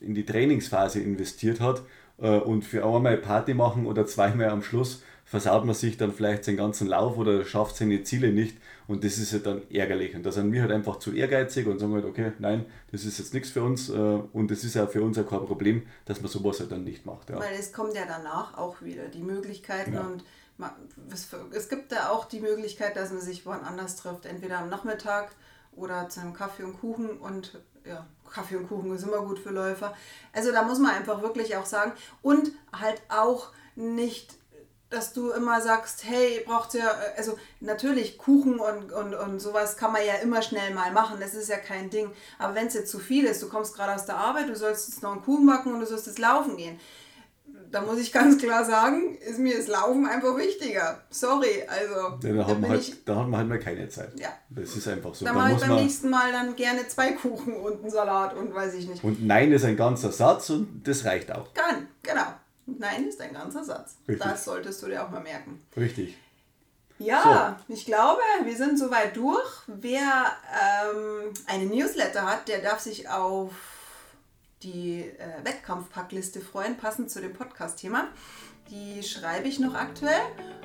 in 0.00 0.14
die 0.14 0.24
Trainingsphase 0.24 1.00
investiert 1.00 1.60
hat 1.60 1.82
äh, 2.18 2.38
und 2.38 2.62
für 2.62 2.84
einmal 2.84 3.16
Party 3.16 3.54
machen 3.54 3.86
oder 3.86 4.06
zweimal 4.06 4.50
am 4.50 4.62
Schluss 4.62 5.02
versaut 5.32 5.64
man 5.64 5.74
sich 5.74 5.96
dann 5.96 6.12
vielleicht 6.12 6.44
seinen 6.44 6.58
ganzen 6.58 6.86
Lauf 6.88 7.16
oder 7.16 7.42
schafft 7.46 7.76
seine 7.76 8.02
Ziele 8.02 8.30
nicht 8.32 8.58
und 8.86 9.02
das 9.02 9.16
ist 9.16 9.32
halt 9.32 9.46
dann 9.46 9.62
ärgerlich 9.70 10.14
und 10.14 10.24
da 10.26 10.30
sind 10.30 10.52
wir 10.52 10.60
halt 10.60 10.70
einfach 10.72 10.98
zu 10.98 11.10
ehrgeizig 11.14 11.66
und 11.66 11.78
sagen 11.78 11.94
halt, 11.94 12.04
okay, 12.04 12.32
nein, 12.38 12.66
das 12.90 13.06
ist 13.06 13.18
jetzt 13.18 13.32
nichts 13.32 13.48
für 13.48 13.62
uns 13.62 13.88
äh, 13.88 13.92
und 13.94 14.50
das 14.50 14.62
ist 14.62 14.74
ja 14.74 14.86
für 14.86 15.02
uns 15.02 15.16
auch 15.18 15.26
kein 15.26 15.46
Problem, 15.46 15.86
dass 16.04 16.20
man 16.20 16.30
sowas 16.30 16.60
halt 16.60 16.70
dann 16.70 16.84
nicht 16.84 17.06
macht. 17.06 17.30
Ja. 17.30 17.40
Weil 17.40 17.54
es 17.58 17.72
kommt 17.72 17.94
ja 17.94 18.02
danach 18.06 18.58
auch 18.58 18.82
wieder 18.82 19.08
die 19.08 19.22
Möglichkeiten 19.22 19.94
Ja. 19.94 20.02
und 20.02 20.22
ma- 20.58 20.76
es, 21.10 21.28
es 21.52 21.70
gibt 21.70 21.92
da 21.92 22.10
auch 22.10 22.26
die 22.26 22.40
Möglichkeit, 22.40 22.94
dass 22.96 23.10
man 23.10 23.22
sich 23.22 23.46
woanders 23.46 23.96
trifft, 23.96 24.26
entweder 24.26 24.58
am 24.58 24.68
Nachmittag 24.68 25.30
oder 25.74 26.10
zu 26.10 26.20
einem 26.20 26.34
Kaffee 26.34 26.64
und 26.64 26.78
Kuchen 26.78 27.08
und 27.18 27.58
ja, 27.86 28.06
Kaffee 28.30 28.56
und 28.56 28.68
Kuchen 28.68 28.94
ist 28.94 29.04
immer 29.04 29.22
gut 29.22 29.38
für 29.38 29.48
Läufer. 29.50 29.96
Also 30.34 30.52
da 30.52 30.62
muss 30.62 30.78
man 30.78 30.90
einfach 30.94 31.22
wirklich 31.22 31.56
auch 31.56 31.64
sagen 31.64 31.92
und 32.20 32.50
halt 32.70 33.00
auch 33.08 33.48
nicht 33.76 34.34
dass 34.92 35.12
du 35.12 35.30
immer 35.30 35.60
sagst, 35.60 36.04
hey, 36.04 36.42
braucht 36.46 36.74
ihr, 36.74 36.84
also 37.16 37.38
natürlich 37.60 38.18
Kuchen 38.18 38.58
und, 38.58 38.92
und, 38.92 39.14
und 39.14 39.40
sowas 39.40 39.76
kann 39.76 39.92
man 39.92 40.04
ja 40.06 40.14
immer 40.22 40.42
schnell 40.42 40.74
mal 40.74 40.92
machen, 40.92 41.18
das 41.20 41.34
ist 41.34 41.48
ja 41.48 41.56
kein 41.56 41.90
Ding. 41.90 42.10
Aber 42.38 42.54
wenn 42.54 42.66
es 42.66 42.74
jetzt 42.74 42.90
zu 42.90 42.98
viel 42.98 43.24
ist, 43.24 43.42
du 43.42 43.48
kommst 43.48 43.74
gerade 43.74 43.94
aus 43.94 44.06
der 44.06 44.16
Arbeit, 44.16 44.48
du 44.48 44.56
sollst 44.56 44.88
jetzt 44.88 45.02
noch 45.02 45.12
einen 45.12 45.22
Kuchen 45.22 45.46
backen 45.46 45.72
und 45.72 45.80
du 45.80 45.86
sollst 45.86 46.06
jetzt 46.06 46.18
laufen 46.18 46.56
gehen, 46.56 46.78
da 47.70 47.80
muss 47.80 47.98
ich 47.98 48.12
ganz 48.12 48.38
klar 48.38 48.64
sagen, 48.64 49.16
ist 49.16 49.38
mir 49.38 49.56
das 49.56 49.66
Laufen 49.66 50.06
einfach 50.06 50.36
wichtiger. 50.36 51.00
Sorry, 51.10 51.64
also 51.66 52.18
Ja, 52.26 52.34
da, 52.34 52.48
man 52.48 52.60
bin 52.60 52.74
ich, 52.74 52.90
halt, 52.90 53.08
da 53.08 53.16
hat 53.16 53.28
man 53.28 53.40
halt 53.40 53.48
mal 53.48 53.58
keine 53.58 53.88
Zeit. 53.88 54.18
Ja. 54.20 54.28
Das 54.50 54.76
ist 54.76 54.86
einfach 54.86 55.14
so. 55.14 55.24
da 55.24 55.32
Da 55.32 55.38
mache 55.38 55.52
ich 55.52 55.60
beim 55.60 55.70
man, 55.70 55.82
nächsten 55.82 56.10
Mal 56.10 56.30
dann 56.32 56.54
gerne 56.54 56.86
zwei 56.86 57.12
Kuchen 57.12 57.54
und 57.54 57.80
einen 57.80 57.90
Salat 57.90 58.36
und 58.36 58.54
weiß 58.54 58.74
ich 58.74 58.88
nicht. 58.88 59.02
und 59.02 59.26
Nein 59.26 59.52
ist 59.52 59.64
ein 59.64 59.76
ganzer 59.76 60.12
Satz 60.12 60.50
und 60.50 60.82
das 60.86 61.04
reicht 61.04 61.32
auch. 61.32 61.52
Kann, 61.54 61.88
genau. 62.02 62.26
Nein 62.78 63.08
ist 63.08 63.20
ein 63.20 63.32
ganzer 63.32 63.64
Satz. 63.64 63.96
Richtig. 64.08 64.26
Das 64.26 64.44
solltest 64.44 64.82
du 64.82 64.86
dir 64.86 65.04
auch 65.04 65.10
mal 65.10 65.20
merken. 65.22 65.64
Richtig. 65.76 66.16
Ja, 66.98 67.58
ich 67.68 67.84
glaube, 67.84 68.20
wir 68.44 68.56
sind 68.56 68.78
soweit 68.78 69.16
durch. 69.16 69.50
Wer 69.66 70.26
ähm, 70.84 71.32
eine 71.46 71.66
Newsletter 71.66 72.24
hat, 72.24 72.48
der 72.48 72.60
darf 72.60 72.78
sich 72.78 73.08
auf 73.08 73.50
die 74.62 75.00
äh, 75.00 75.44
Wettkampfpackliste 75.44 76.40
freuen, 76.40 76.76
passend 76.76 77.10
zu 77.10 77.20
dem 77.20 77.32
Podcast-Thema. 77.32 78.08
Die 78.70 79.02
schreibe 79.02 79.48
ich 79.48 79.58
noch 79.58 79.74
aktuell. 79.74 80.22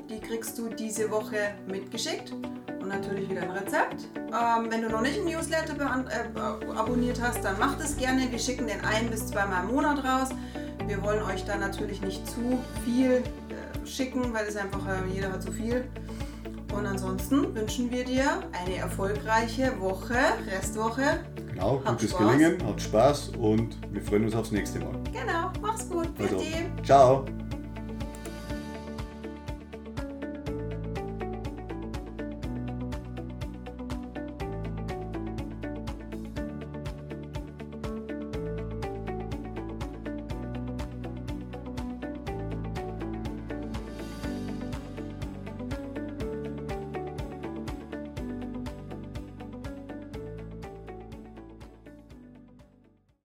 Die 0.10 0.20
kriegst 0.20 0.58
du 0.58 0.70
diese 0.70 1.10
Woche 1.10 1.56
mitgeschickt. 1.68 2.32
Und 2.32 2.88
natürlich 2.88 3.30
wieder 3.30 3.42
ein 3.42 3.52
Rezept. 3.52 4.08
Ähm, 4.16 4.70
wenn 4.70 4.84
du 4.84 4.90
noch 4.90 5.02
nicht 5.02 5.18
einen 5.18 5.26
Newsletter 5.26 5.76
äh, 5.76 6.40
abonniert 6.40 7.20
hast, 7.20 7.44
dann 7.44 7.58
mach 7.60 7.78
das 7.78 7.98
gerne. 7.98 8.32
Wir 8.32 8.40
schicken 8.40 8.68
den 8.68 8.82
ein 8.82 9.10
bis 9.10 9.28
zweimal 9.28 9.64
im 9.64 9.72
Monat 9.74 10.04
raus. 10.04 10.30
Wir 10.88 11.04
wollen 11.04 11.22
euch 11.24 11.44
da 11.44 11.58
natürlich 11.58 12.02
nicht 12.02 12.26
zu 12.26 12.60
viel 12.86 13.22
äh, 13.22 13.86
schicken, 13.86 14.34
weil 14.34 14.48
es 14.48 14.56
einfach, 14.56 14.80
äh, 14.88 15.14
jeder 15.14 15.34
hat 15.34 15.44
zu 15.44 15.52
viel. 15.52 15.84
Und 16.74 16.86
ansonsten 16.86 17.54
wünschen 17.54 17.92
wir 17.92 18.06
dir 18.06 18.44
eine 18.54 18.78
erfolgreiche 18.78 19.80
Woche, 19.80 20.16
Restwoche. 20.50 21.20
Genau, 21.52 21.82
Hat 21.84 22.00
gutes 22.00 22.12
Spaß. 22.12 22.38
Gelingen, 22.38 22.66
hat 22.66 22.82
Spaß 22.82 23.30
und 23.38 23.78
wir 23.92 24.02
freuen 24.02 24.26
uns 24.26 24.36
aufs 24.36 24.52
nächste 24.52 24.80
Mal. 24.80 24.94
Genau, 25.12 25.52
mach's 25.62 25.90
gut. 25.90 26.08
Also, 26.20 26.42
ciao. 26.84 27.26